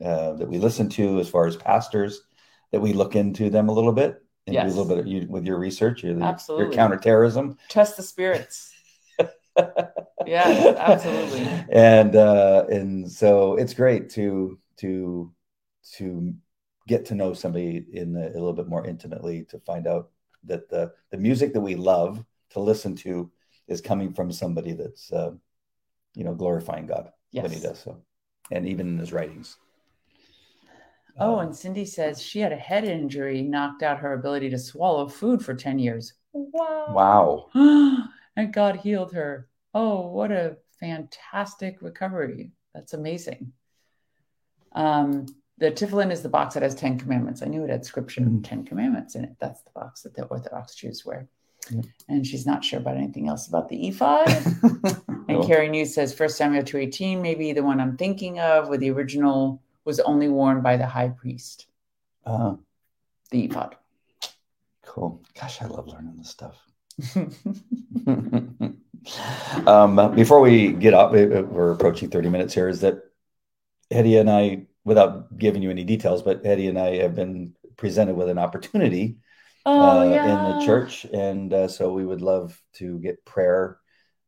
uh, 0.00 0.32
that 0.34 0.48
we 0.48 0.58
listen 0.58 0.88
to, 0.90 1.20
as 1.20 1.28
far 1.28 1.46
as 1.46 1.56
pastors, 1.56 2.22
that 2.70 2.80
we 2.80 2.92
look 2.92 3.16
into 3.16 3.50
them 3.50 3.68
a 3.68 3.72
little 3.72 3.92
bit 3.92 4.22
and 4.46 4.54
yes. 4.54 4.64
do 4.64 4.68
a 4.68 4.74
little 4.76 4.88
bit 4.88 4.98
of, 4.98 5.06
you, 5.06 5.26
with 5.28 5.44
your 5.44 5.58
research, 5.58 6.02
your, 6.02 6.22
absolutely. 6.22 6.66
your 6.66 6.74
counterterrorism. 6.74 7.58
Trust 7.68 7.96
the 7.96 8.02
spirits. 8.02 8.72
yeah, 10.26 10.74
absolutely. 10.78 11.46
And 11.70 12.16
uh, 12.16 12.64
and 12.70 13.10
so 13.10 13.56
it's 13.56 13.74
great 13.74 14.10
to 14.10 14.58
to 14.78 15.32
to 15.96 16.34
get 16.88 17.06
to 17.06 17.14
know 17.14 17.32
somebody 17.34 17.84
in 17.92 18.16
a, 18.16 18.28
a 18.28 18.38
little 18.38 18.52
bit 18.52 18.68
more 18.68 18.86
intimately 18.86 19.44
to 19.50 19.58
find 19.60 19.86
out 19.86 20.10
that 20.44 20.68
the 20.68 20.92
the 21.10 21.18
music 21.18 21.52
that 21.52 21.60
we 21.60 21.74
love 21.74 22.24
to 22.50 22.60
listen 22.60 22.96
to 22.96 23.30
is 23.68 23.80
coming 23.80 24.12
from 24.12 24.32
somebody 24.32 24.72
that's 24.72 25.12
uh, 25.12 25.32
you 26.14 26.24
know 26.24 26.34
glorifying 26.34 26.86
God 26.86 27.10
yes. 27.30 27.42
when 27.42 27.52
he 27.52 27.60
does 27.60 27.78
so, 27.78 28.02
and 28.50 28.66
even 28.66 28.88
in 28.88 28.98
his 28.98 29.12
writings. 29.12 29.56
Oh, 31.18 31.38
um, 31.38 31.46
and 31.46 31.56
Cindy 31.56 31.84
says 31.84 32.22
she 32.22 32.40
had 32.40 32.52
a 32.52 32.56
head 32.56 32.84
injury, 32.84 33.42
knocked 33.42 33.82
out 33.82 33.98
her 33.98 34.14
ability 34.14 34.50
to 34.50 34.58
swallow 34.58 35.08
food 35.08 35.44
for 35.44 35.54
10 35.54 35.78
years. 35.78 36.14
Wow. 36.32 37.48
Wow. 37.54 38.08
and 38.36 38.52
God 38.52 38.76
healed 38.76 39.12
her. 39.12 39.48
Oh, 39.74 40.08
what 40.08 40.32
a 40.32 40.56
fantastic 40.80 41.82
recovery. 41.82 42.52
That's 42.74 42.94
amazing. 42.94 43.52
Um, 44.72 45.26
the 45.58 45.70
Tefillin 45.70 46.10
is 46.10 46.22
the 46.22 46.28
box 46.28 46.54
that 46.54 46.62
has 46.62 46.74
10 46.74 46.98
commandments. 46.98 47.42
I 47.42 47.46
knew 47.46 47.64
it 47.64 47.70
had 47.70 47.84
scripture 47.84 48.22
mm-hmm. 48.22 48.42
10 48.42 48.64
commandments 48.64 49.14
in 49.14 49.24
it. 49.24 49.36
That's 49.38 49.62
the 49.62 49.70
box 49.70 50.02
that 50.02 50.14
the 50.14 50.24
Orthodox 50.24 50.74
Jews 50.74 51.04
wear. 51.04 51.28
And 52.08 52.26
she's 52.26 52.44
not 52.44 52.64
sure 52.64 52.80
about 52.80 52.96
anything 52.96 53.28
else 53.28 53.46
about 53.46 53.68
the 53.68 53.86
ephod. 53.86 54.28
and 55.28 55.44
Carrie 55.44 55.68
News 55.68 55.94
says 55.94 56.12
First 56.12 56.36
Samuel 56.36 56.64
2.18 56.64 57.20
maybe 57.20 57.52
the 57.52 57.62
one 57.62 57.80
I'm 57.80 57.96
thinking 57.96 58.40
of, 58.40 58.68
with 58.68 58.80
the 58.80 58.90
original 58.90 59.62
was 59.84 60.00
only 60.00 60.28
worn 60.28 60.62
by 60.62 60.76
the 60.76 60.86
high 60.86 61.08
priest. 61.08 61.66
Uh, 62.24 62.54
the 63.30 63.44
ephod. 63.44 63.76
Cool. 64.84 65.22
Gosh, 65.38 65.62
I 65.62 65.66
love 65.66 65.88
learning 65.88 66.16
this 66.16 66.30
stuff. 66.30 66.56
um, 69.66 70.14
before 70.14 70.40
we 70.40 70.72
get 70.72 70.94
up, 70.94 71.12
we're 71.12 71.72
approaching 71.72 72.10
30 72.10 72.28
minutes 72.28 72.54
here. 72.54 72.68
Is 72.68 72.80
that 72.80 73.02
Hetty 73.90 74.16
and 74.16 74.30
I, 74.30 74.66
without 74.84 75.36
giving 75.38 75.62
you 75.62 75.70
any 75.70 75.84
details, 75.84 76.22
but 76.22 76.44
Hetty 76.44 76.68
and 76.68 76.78
I 76.78 76.96
have 76.96 77.14
been 77.14 77.54
presented 77.76 78.14
with 78.14 78.28
an 78.28 78.38
opportunity 78.38 79.16
oh, 79.66 80.00
uh, 80.00 80.04
yeah. 80.04 80.24
in 80.24 80.58
the 80.58 80.66
church. 80.66 81.04
And 81.12 81.52
uh, 81.52 81.68
so 81.68 81.92
we 81.92 82.04
would 82.04 82.20
love 82.20 82.60
to 82.74 82.98
get 82.98 83.24
prayer 83.24 83.78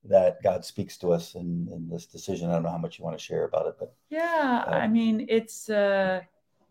that 0.05 0.43
God 0.43 0.65
speaks 0.65 0.99
to 0.99 1.13
us 1.13 1.35
in, 1.35 1.69
in 1.73 1.89
this 1.89 2.07
decision. 2.07 2.51
I 2.51 2.55
don't 2.55 2.63
know 2.63 2.71
how 2.71 2.79
much 2.79 2.99
you 2.99 3.05
want 3.05 3.19
to 3.19 3.25
share 3.25 3.45
about 3.45 3.67
it, 3.67 3.77
but 3.79 3.95
yeah, 4.11 4.65
um, 4.67 4.75
I 4.75 4.87
mean, 4.87 5.27
it's 5.29 5.71
uh, 5.71 6.21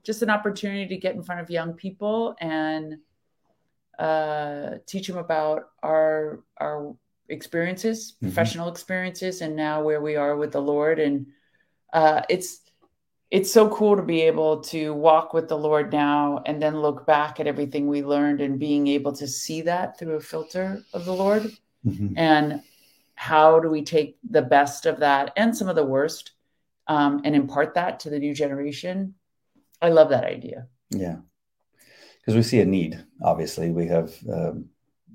just 0.03 0.21
an 0.21 0.29
opportunity 0.29 0.87
to 0.87 0.97
get 0.97 1.15
in 1.15 1.23
front 1.23 1.41
of 1.41 1.49
young 1.49 1.73
people 1.73 2.35
and 2.39 2.99
uh, 3.97 4.75
teach 4.85 5.07
them 5.07 5.17
about 5.17 5.69
our 5.81 6.43
our 6.57 6.95
experiences, 7.29 8.13
mm-hmm. 8.13 8.27
professional 8.27 8.69
experiences, 8.69 9.41
and 9.41 9.55
now 9.55 9.81
where 9.81 10.01
we 10.01 10.15
are 10.15 10.35
with 10.35 10.51
the 10.51 10.61
Lord. 10.61 10.99
And 10.99 11.27
uh, 11.91 12.21
it's 12.29 12.59
it's 13.31 13.51
so 13.51 13.67
cool 13.69 13.95
to 13.95 14.03
be 14.03 14.21
able 14.21 14.61
to 14.61 14.93
walk 14.93 15.33
with 15.33 15.47
the 15.47 15.57
Lord 15.57 15.91
now 15.91 16.43
and 16.45 16.61
then 16.61 16.79
look 16.79 17.07
back 17.07 17.39
at 17.39 17.47
everything 17.47 17.87
we 17.87 18.03
learned 18.03 18.41
and 18.41 18.59
being 18.59 18.87
able 18.87 19.11
to 19.13 19.27
see 19.27 19.61
that 19.61 19.97
through 19.97 20.17
a 20.17 20.21
filter 20.21 20.83
of 20.93 21.05
the 21.05 21.15
Lord 21.15 21.51
mm-hmm. 21.83 22.15
and 22.15 22.61
how 23.23 23.57
do 23.57 23.69
we 23.69 23.83
take 23.83 24.17
the 24.29 24.41
best 24.41 24.86
of 24.86 24.99
that 24.99 25.31
and 25.38 25.55
some 25.55 25.69
of 25.69 25.77
the 25.77 25.86
worst 25.86 26.31
um, 26.88 27.21
and 27.23 27.33
impart 27.33 27.75
that 27.75 28.01
to 28.01 28.09
the 28.09 28.19
new 28.19 28.33
generation? 28.33 29.15
I 29.81 29.89
love 29.89 30.09
that 30.09 30.25
idea. 30.25 30.67
Yeah, 30.89 31.19
because 32.19 32.36
we 32.36 32.43
see 32.43 32.59
a 32.59 32.65
need. 32.65 33.01
Obviously, 33.21 33.71
we 33.71 33.88
have 33.88 34.13
um, 34.29 34.65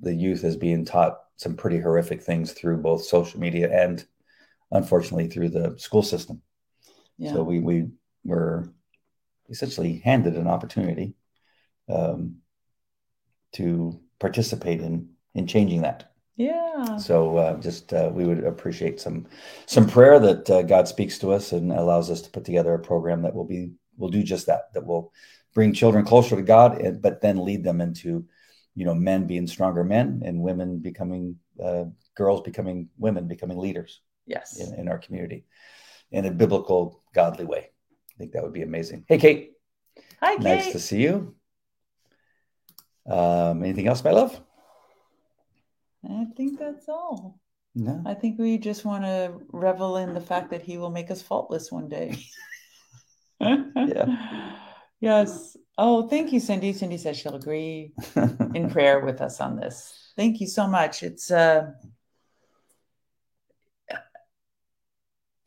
the 0.00 0.14
youth 0.14 0.42
is 0.42 0.56
being 0.56 0.86
taught 0.86 1.18
some 1.36 1.54
pretty 1.54 1.78
horrific 1.78 2.22
things 2.22 2.52
through 2.52 2.78
both 2.78 3.04
social 3.04 3.38
media 3.40 3.68
and, 3.70 4.02
unfortunately, 4.70 5.28
through 5.28 5.50
the 5.50 5.74
school 5.76 6.02
system. 6.02 6.40
Yeah. 7.18 7.34
So 7.34 7.42
we 7.42 7.60
we 7.60 7.88
were 8.24 8.72
essentially 9.50 10.00
handed 10.02 10.34
an 10.34 10.48
opportunity 10.48 11.14
um, 11.90 12.36
to 13.52 14.00
participate 14.18 14.80
in 14.80 15.10
in 15.34 15.46
changing 15.46 15.82
that. 15.82 16.10
Yeah. 16.38 16.98
So 16.98 17.36
uh, 17.36 17.60
just 17.60 17.92
uh, 17.92 18.10
we 18.14 18.24
would 18.24 18.44
appreciate 18.44 19.00
some 19.00 19.26
some 19.66 19.88
prayer 19.88 20.20
that 20.20 20.48
uh, 20.48 20.62
God 20.62 20.86
speaks 20.86 21.18
to 21.18 21.32
us 21.32 21.50
and 21.50 21.72
allows 21.72 22.12
us 22.12 22.22
to 22.22 22.30
put 22.30 22.44
together 22.44 22.72
a 22.74 22.78
program 22.78 23.22
that 23.22 23.34
will 23.34 23.44
be 23.44 23.72
will 23.96 24.08
do 24.08 24.22
just 24.22 24.46
that. 24.46 24.72
That 24.72 24.86
will 24.86 25.12
bring 25.52 25.72
children 25.72 26.04
closer 26.04 26.36
to 26.36 26.42
God, 26.42 26.80
and, 26.80 27.02
but 27.02 27.20
then 27.20 27.44
lead 27.44 27.64
them 27.64 27.80
into, 27.80 28.24
you 28.76 28.84
know, 28.84 28.94
men 28.94 29.26
being 29.26 29.48
stronger 29.48 29.82
men 29.82 30.22
and 30.24 30.40
women 30.40 30.78
becoming 30.78 31.40
uh, 31.60 31.86
girls 32.14 32.42
becoming 32.42 32.88
women 32.98 33.26
becoming 33.26 33.58
leaders. 33.58 34.00
Yes. 34.24 34.60
In, 34.60 34.78
in 34.78 34.88
our 34.88 34.98
community, 34.98 35.44
in 36.12 36.24
a 36.24 36.30
biblical, 36.30 37.02
godly 37.14 37.46
way. 37.46 37.70
I 38.14 38.14
think 38.16 38.30
that 38.32 38.44
would 38.44 38.52
be 38.52 38.62
amazing. 38.62 39.06
Hey, 39.08 39.18
Kate. 39.18 39.54
Hi, 40.20 40.36
Kate. 40.36 40.44
Nice 40.44 40.70
to 40.70 40.78
see 40.78 41.02
you. 41.02 41.34
Um, 43.10 43.64
anything 43.64 43.88
else, 43.88 44.04
my 44.04 44.12
love? 44.12 44.40
I 46.04 46.26
think 46.36 46.58
that's 46.58 46.88
all. 46.88 47.40
No. 47.74 48.02
I 48.06 48.14
think 48.14 48.38
we 48.38 48.58
just 48.58 48.84
want 48.84 49.04
to 49.04 49.40
revel 49.52 49.98
in 49.98 50.14
the 50.14 50.20
fact 50.20 50.50
that 50.50 50.62
he 50.62 50.78
will 50.78 50.90
make 50.90 51.10
us 51.10 51.22
faultless 51.22 51.70
one 51.70 51.88
day. 51.88 52.18
yeah. 53.40 54.54
Yes. 55.00 55.56
Oh, 55.76 56.08
thank 56.08 56.32
you, 56.32 56.40
Cindy. 56.40 56.72
Cindy 56.72 56.96
says 56.96 57.16
she'll 57.16 57.36
agree 57.36 57.92
in 58.54 58.68
prayer 58.68 58.98
with 58.98 59.20
us 59.20 59.40
on 59.40 59.54
this. 59.54 60.12
Thank 60.16 60.40
you 60.40 60.48
so 60.48 60.66
much. 60.66 61.04
It's 61.04 61.30
uh 61.30 61.70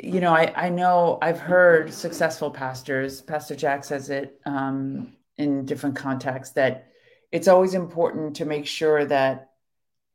you 0.02 0.20
know, 0.20 0.34
I, 0.34 0.52
I 0.56 0.70
know 0.70 1.20
I've 1.22 1.40
heard 1.40 1.94
successful 1.94 2.50
pastors, 2.50 3.22
Pastor 3.22 3.56
Jack 3.56 3.84
says 3.84 4.10
it 4.10 4.40
um, 4.46 5.14
in 5.38 5.66
different 5.66 5.96
contexts, 5.96 6.56
that 6.56 6.88
it's 7.32 7.48
always 7.48 7.76
important 7.76 8.38
to 8.38 8.46
make 8.46 8.66
sure 8.66 9.06
that 9.06 9.51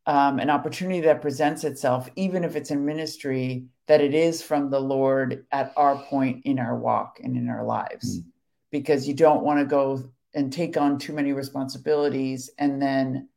um, 0.06 0.38
an 0.38 0.50
opportunity 0.50 1.00
that 1.00 1.22
presents 1.22 1.64
itself, 1.64 2.08
even 2.16 2.44
if 2.44 2.54
it's 2.54 2.70
in 2.70 2.86
ministry, 2.86 3.66
that 3.88 4.00
it 4.00 4.14
is 4.14 4.40
from 4.42 4.70
the 4.70 4.80
Lord 4.80 5.46
at 5.50 5.72
our 5.76 5.96
point 6.04 6.42
in 6.44 6.58
our 6.58 6.76
walk 6.76 7.18
and 7.22 7.36
in 7.36 7.48
our 7.48 7.64
lives, 7.64 8.20
mm. 8.20 8.24
because 8.70 9.08
you 9.08 9.14
don't 9.14 9.44
want 9.44 9.58
to 9.58 9.66
go 9.66 10.10
and 10.34 10.52
take 10.52 10.76
on 10.76 10.98
too 10.98 11.12
many 11.12 11.32
responsibilities 11.32 12.50
and 12.58 12.80
then 12.80 13.28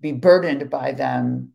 be 0.00 0.12
burdened 0.12 0.68
by 0.70 0.92
them 0.92 1.52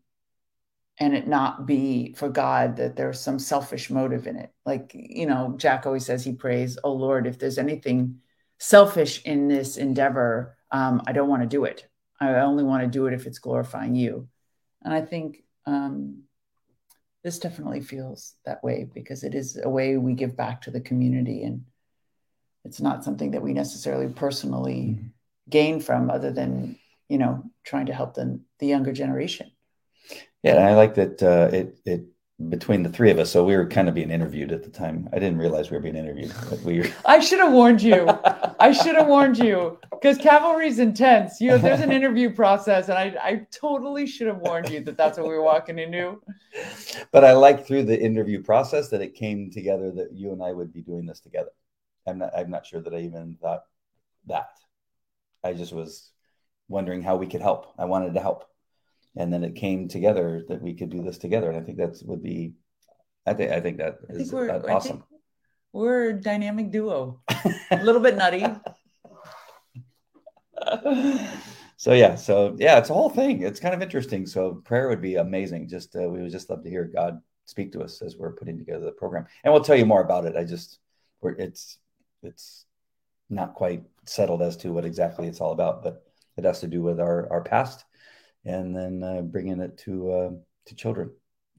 and 0.98 1.14
it 1.14 1.26
not 1.26 1.66
be 1.66 2.12
for 2.14 2.28
God 2.28 2.76
that 2.76 2.94
there's 2.94 3.20
some 3.20 3.38
selfish 3.38 3.90
motive 3.90 4.26
in 4.26 4.36
it. 4.36 4.52
Like, 4.64 4.92
you 4.94 5.26
know, 5.26 5.54
Jack 5.56 5.86
always 5.86 6.06
says 6.06 6.24
he 6.24 6.32
prays, 6.32 6.78
Oh 6.84 6.92
Lord, 6.92 7.26
if 7.26 7.38
there's 7.38 7.58
anything 7.58 8.20
selfish 8.58 9.22
in 9.24 9.48
this 9.48 9.76
endeavor, 9.76 10.56
um, 10.70 11.02
I 11.06 11.12
don't 11.12 11.28
want 11.28 11.42
to 11.42 11.48
do 11.48 11.64
it. 11.64 11.88
I 12.20 12.34
only 12.36 12.62
want 12.62 12.84
to 12.84 12.88
do 12.88 13.06
it 13.06 13.14
if 13.14 13.26
it's 13.26 13.40
glorifying 13.40 13.96
you. 13.96 14.28
And 14.84 14.92
I 14.92 15.00
think 15.00 15.42
um, 15.66 16.24
this 17.22 17.38
definitely 17.38 17.80
feels 17.80 18.34
that 18.44 18.62
way 18.62 18.88
because 18.92 19.24
it 19.24 19.34
is 19.34 19.58
a 19.62 19.68
way 19.68 19.96
we 19.96 20.14
give 20.14 20.36
back 20.36 20.62
to 20.62 20.70
the 20.70 20.80
community. 20.80 21.42
And 21.42 21.64
it's 22.64 22.80
not 22.80 23.04
something 23.04 23.32
that 23.32 23.42
we 23.42 23.52
necessarily 23.52 24.08
personally 24.12 24.96
mm-hmm. 24.96 25.06
gain 25.48 25.80
from 25.80 26.10
other 26.10 26.30
than, 26.30 26.78
you 27.08 27.18
know, 27.18 27.44
trying 27.64 27.86
to 27.86 27.94
help 27.94 28.14
the, 28.14 28.40
the 28.58 28.66
younger 28.66 28.92
generation. 28.92 29.50
Yeah, 30.42 30.56
and 30.56 30.64
I 30.64 30.74
like 30.74 30.94
that 30.96 31.22
uh, 31.22 31.48
it 31.50 31.78
it 31.86 32.02
between 32.48 32.82
the 32.82 32.88
three 32.88 33.10
of 33.10 33.18
us. 33.18 33.30
So 33.30 33.44
we 33.44 33.56
were 33.56 33.66
kind 33.66 33.88
of 33.88 33.94
being 33.94 34.10
interviewed 34.10 34.50
at 34.50 34.64
the 34.64 34.70
time. 34.70 35.08
I 35.12 35.18
didn't 35.18 35.38
realize 35.38 35.70
we 35.70 35.76
were 35.76 35.82
being 35.82 35.96
interviewed. 35.96 36.32
But 36.50 36.60
we 36.62 36.80
were... 36.80 36.88
I 37.04 37.20
should 37.20 37.38
have 37.38 37.52
warned 37.52 37.80
you. 37.80 38.08
I 38.60 38.72
should 38.72 38.96
have 38.96 39.06
warned 39.06 39.38
you 39.38 39.78
because 39.90 40.18
Calvary's 40.18 40.80
intense. 40.80 41.40
You 41.40 41.50
know, 41.50 41.58
there's 41.58 41.80
an 41.80 41.92
interview 41.92 42.30
process, 42.30 42.88
and 42.88 42.98
I, 42.98 43.14
I 43.22 43.46
totally 43.52 44.06
should 44.06 44.26
have 44.26 44.38
warned 44.38 44.68
you 44.68 44.80
that 44.80 44.96
that's 44.96 45.16
what 45.16 45.28
we 45.28 45.34
were 45.34 45.42
walking 45.42 45.78
into. 45.78 46.20
But 47.12 47.24
I 47.24 47.32
like 47.32 47.66
through 47.66 47.84
the 47.84 48.00
interview 48.00 48.42
process 48.42 48.88
that 48.90 49.00
it 49.00 49.14
came 49.14 49.50
together 49.50 49.92
that 49.92 50.12
you 50.12 50.32
and 50.32 50.42
I 50.42 50.52
would 50.52 50.72
be 50.72 50.82
doing 50.82 51.06
this 51.06 51.20
together. 51.20 51.50
I'm 52.06 52.18
not. 52.18 52.36
I'm 52.36 52.50
not 52.50 52.66
sure 52.66 52.80
that 52.80 52.94
I 52.94 52.98
even 52.98 53.38
thought 53.40 53.62
that. 54.26 54.50
I 55.42 55.52
just 55.52 55.72
was 55.72 56.10
wondering 56.68 57.02
how 57.02 57.16
we 57.16 57.26
could 57.26 57.42
help. 57.42 57.74
I 57.78 57.84
wanted 57.84 58.14
to 58.14 58.20
help 58.20 58.44
and 59.16 59.32
then 59.32 59.44
it 59.44 59.54
came 59.54 59.88
together 59.88 60.44
that 60.48 60.60
we 60.60 60.74
could 60.74 60.90
do 60.90 61.02
this 61.02 61.18
together. 61.18 61.48
And 61.50 61.58
I 61.58 61.62
think 61.62 61.78
that 61.78 62.00
would 62.04 62.22
be, 62.22 62.54
I 63.26 63.34
think, 63.34 63.52
I 63.52 63.60
think 63.60 63.78
that 63.78 63.98
I 64.08 64.12
is 64.12 64.30
think 64.30 64.32
we're, 64.32 64.50
awesome. 64.70 64.98
Think 64.98 65.20
we're 65.72 66.10
a 66.10 66.20
dynamic 66.20 66.70
duo, 66.70 67.20
a 67.70 67.82
little 67.82 68.00
bit 68.00 68.16
nutty. 68.16 68.44
so 71.76 71.92
yeah, 71.92 72.14
so 72.14 72.56
yeah, 72.58 72.78
it's 72.78 72.90
a 72.90 72.94
whole 72.94 73.10
thing. 73.10 73.42
It's 73.42 73.60
kind 73.60 73.74
of 73.74 73.82
interesting. 73.82 74.26
So 74.26 74.54
prayer 74.64 74.88
would 74.88 75.02
be 75.02 75.16
amazing. 75.16 75.68
Just 75.68 75.94
uh, 75.96 76.08
we 76.08 76.22
would 76.22 76.32
just 76.32 76.50
love 76.50 76.62
to 76.64 76.70
hear 76.70 76.84
God 76.84 77.20
speak 77.44 77.72
to 77.72 77.82
us 77.82 78.02
as 78.02 78.16
we're 78.16 78.32
putting 78.32 78.58
together 78.58 78.84
the 78.84 78.92
program, 78.92 79.26
and 79.42 79.52
we'll 79.52 79.64
tell 79.64 79.76
you 79.76 79.86
more 79.86 80.02
about 80.02 80.24
it. 80.24 80.36
I 80.36 80.44
just, 80.44 80.78
we're, 81.20 81.32
it's, 81.32 81.78
it's 82.22 82.64
not 83.28 83.54
quite 83.54 83.84
settled 84.06 84.42
as 84.42 84.56
to 84.58 84.72
what 84.72 84.84
exactly 84.84 85.28
it's 85.28 85.40
all 85.40 85.52
about, 85.52 85.82
but 85.82 86.04
it 86.36 86.44
has 86.44 86.60
to 86.60 86.66
do 86.66 86.82
with 86.82 87.00
our 87.00 87.30
our 87.30 87.42
past 87.42 87.84
and 88.44 88.76
then 88.76 89.02
uh, 89.02 89.22
bringing 89.22 89.60
it 89.60 89.78
to 89.78 90.12
uh, 90.12 90.30
to 90.66 90.74
children 90.74 91.10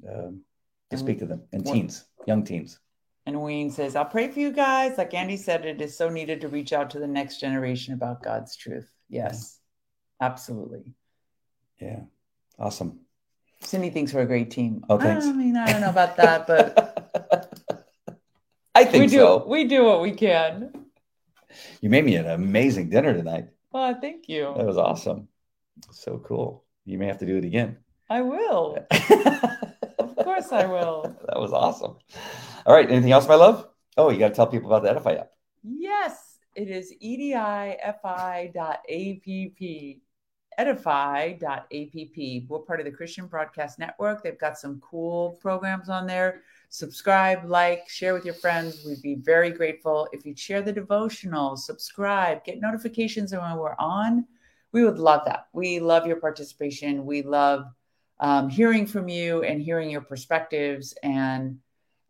um, 0.10 0.42
to 0.90 0.98
speak 0.98 1.20
to 1.20 1.26
them 1.26 1.44
and 1.52 1.66
teens, 1.66 2.06
young 2.28 2.44
teens. 2.44 2.80
And 3.26 3.42
Wayne 3.42 3.72
says, 3.72 3.96
"I'll 3.96 4.06
pray 4.06 4.30
for 4.30 4.40
you 4.40 4.52
guys." 4.52 4.98
Like 4.98 5.14
Andy 5.14 5.38
said, 5.38 5.66
it 5.66 5.82
is 5.82 5.98
so 5.98 6.10
needed 6.10 6.42
to 6.42 6.48
reach 6.48 6.74
out 6.74 6.92
to 6.92 7.00
the 7.00 7.08
next 7.08 7.40
generation 7.40 7.94
about 7.94 8.24
God's 8.24 8.56
truth. 8.56 8.90
Yes, 9.10 9.60
yeah. 10.22 10.28
absolutely. 10.28 10.94
Yeah, 11.80 12.02
awesome. 12.60 13.00
Cindy 13.62 13.90
thinks 13.90 14.14
we're 14.14 14.22
a 14.22 14.28
great 14.28 14.52
team. 14.52 14.86
Oh, 14.90 15.00
thanks. 15.00 15.26
I 15.26 15.32
mean, 15.32 15.58
I 15.58 15.72
don't 15.72 15.82
know 15.82 15.90
about 15.90 16.18
that, 16.18 16.46
but 16.46 17.86
I 18.76 18.86
think 18.86 19.02
we 19.02 19.08
do. 19.08 19.18
So. 19.18 19.46
We 19.48 19.66
do 19.66 19.84
what 19.84 20.02
we 20.02 20.12
can. 20.12 20.86
You 21.82 21.90
made 21.90 22.06
me 22.06 22.16
an 22.16 22.28
amazing 22.28 22.90
dinner 22.90 23.14
tonight. 23.14 23.48
Well, 23.72 23.98
thank 24.00 24.30
you. 24.30 24.54
That 24.56 24.66
was 24.66 24.78
awesome. 24.78 25.30
So 25.92 26.20
cool. 26.20 26.65
You 26.86 26.98
may 26.98 27.08
have 27.08 27.18
to 27.20 27.26
do 27.26 27.38
it 27.38 27.46
again. 27.46 27.78
I 28.10 28.22
will. 28.22 28.78
of 28.92 30.16
course 30.18 30.52
I 30.52 30.66
will. 30.66 31.16
That 31.28 31.40
was 31.40 31.52
awesome. 31.52 31.98
All 32.66 32.76
right. 32.76 32.90
Anything 32.90 33.12
else, 33.12 33.28
my 33.28 33.36
love? 33.36 33.68
Oh, 33.98 34.12
you 34.12 34.20
got 34.20 34.30
to 34.30 34.34
tell 34.36 34.48
people 34.48 34.72
about 34.74 34.84
the 34.84 35.00
Edifi 35.00 35.20
app. 35.20 35.32
Yes, 35.64 36.38
it 36.54 36.70
is 36.70 36.94
edifi.app. 37.04 38.06
Edify.app. 40.58 41.68
We're 42.48 42.60
part 42.60 42.80
of 42.80 42.86
the 42.86 42.92
Christian 42.92 43.28
Broadcast 43.28 43.80
Network. 43.80 44.24
They've 44.24 44.40
got 44.40 44.58
some 44.58 44.80
cool 44.80 45.32
programs 45.42 45.90
on 45.90 46.06
there. 46.08 46.44
Subscribe, 46.70 47.44
like, 47.46 47.90
share 47.90 48.14
with 48.14 48.24
your 48.24 48.36
friends. 48.36 48.86
We'd 48.86 49.02
be 49.02 49.16
very 49.16 49.50
grateful 49.50 50.08
if 50.14 50.26
you'd 50.26 50.40
share 50.40 50.62
the 50.62 50.72
devotional, 50.72 51.58
subscribe, 51.58 52.44
get 52.46 52.62
notifications 52.62 53.34
when 53.34 53.58
we're 53.58 53.76
on 53.80 54.26
we 54.76 54.84
would 54.84 55.00
love 55.00 55.22
that. 55.24 55.48
We 55.54 55.80
love 55.80 56.06
your 56.06 56.18
participation. 56.18 57.06
We 57.06 57.22
love 57.22 57.64
um, 58.20 58.50
hearing 58.50 58.86
from 58.86 59.08
you 59.08 59.42
and 59.42 59.62
hearing 59.62 59.90
your 59.90 60.02
perspectives. 60.02 60.94
And 61.02 61.60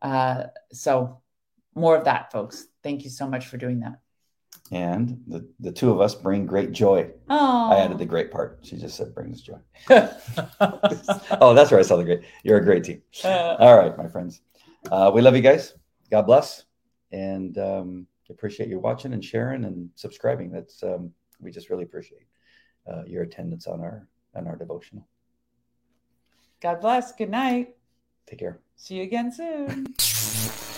uh, 0.02 0.46
so, 0.72 1.22
more 1.76 1.96
of 1.96 2.06
that, 2.06 2.32
folks. 2.32 2.66
Thank 2.82 3.04
you 3.04 3.12
so 3.12 3.28
much 3.28 3.46
for 3.46 3.58
doing 3.58 3.82
that. 3.82 4.00
And 4.72 5.22
the, 5.28 5.48
the 5.60 5.72
two 5.72 5.92
of 5.92 6.02
us 6.02 6.16
bring 6.16 6.48
great 6.48 6.72
joy. 6.72 7.12
Oh. 7.30 7.72
I 7.72 7.78
added 7.78 8.00
the 8.00 8.06
great 8.06 8.32
part. 8.32 8.62
She 8.64 8.78
just 8.78 8.98
said 8.98 9.14
brings 9.14 9.44
joy. 9.44 9.60
oh, 9.92 11.54
that's 11.54 11.70
where 11.70 11.80
I 11.80 11.84
saw 11.84 11.98
the 11.98 12.04
great. 12.04 12.22
You're 12.44 12.58
a 12.58 12.64
great 12.64 12.84
team. 12.84 13.04
Uh, 13.24 13.58
All 13.60 13.78
right, 13.78 13.96
my 13.96 14.08
friends. 14.08 14.42
Uh, 14.92 15.12
we 15.14 15.22
love 15.22 15.36
you 15.36 15.44
guys. 15.44 15.76
God 16.10 16.24
bless. 16.24 16.64
And 17.12 17.60
um, 17.60 18.08
appreciate 18.32 18.70
you 18.70 18.80
watching 18.80 19.14
and 19.14 19.24
sharing 19.24 19.66
and 19.66 19.92
subscribing. 19.94 20.50
That's 20.50 20.82
um, 20.82 21.12
we 21.40 21.52
just 21.52 21.70
really 21.70 21.84
appreciate 21.84 22.26
uh, 22.88 23.04
your 23.06 23.24
attendance 23.24 23.68
on 23.68 23.82
our 23.82 24.08
on 24.36 24.48
our 24.48 24.56
devotional. 24.56 25.08
God 26.62 26.82
bless. 26.82 27.14
Good 27.14 27.30
night. 27.30 27.76
Take 28.28 28.40
care. 28.40 28.60
See 28.76 28.96
you 28.96 29.04
again 29.04 29.32
soon. 29.32 29.96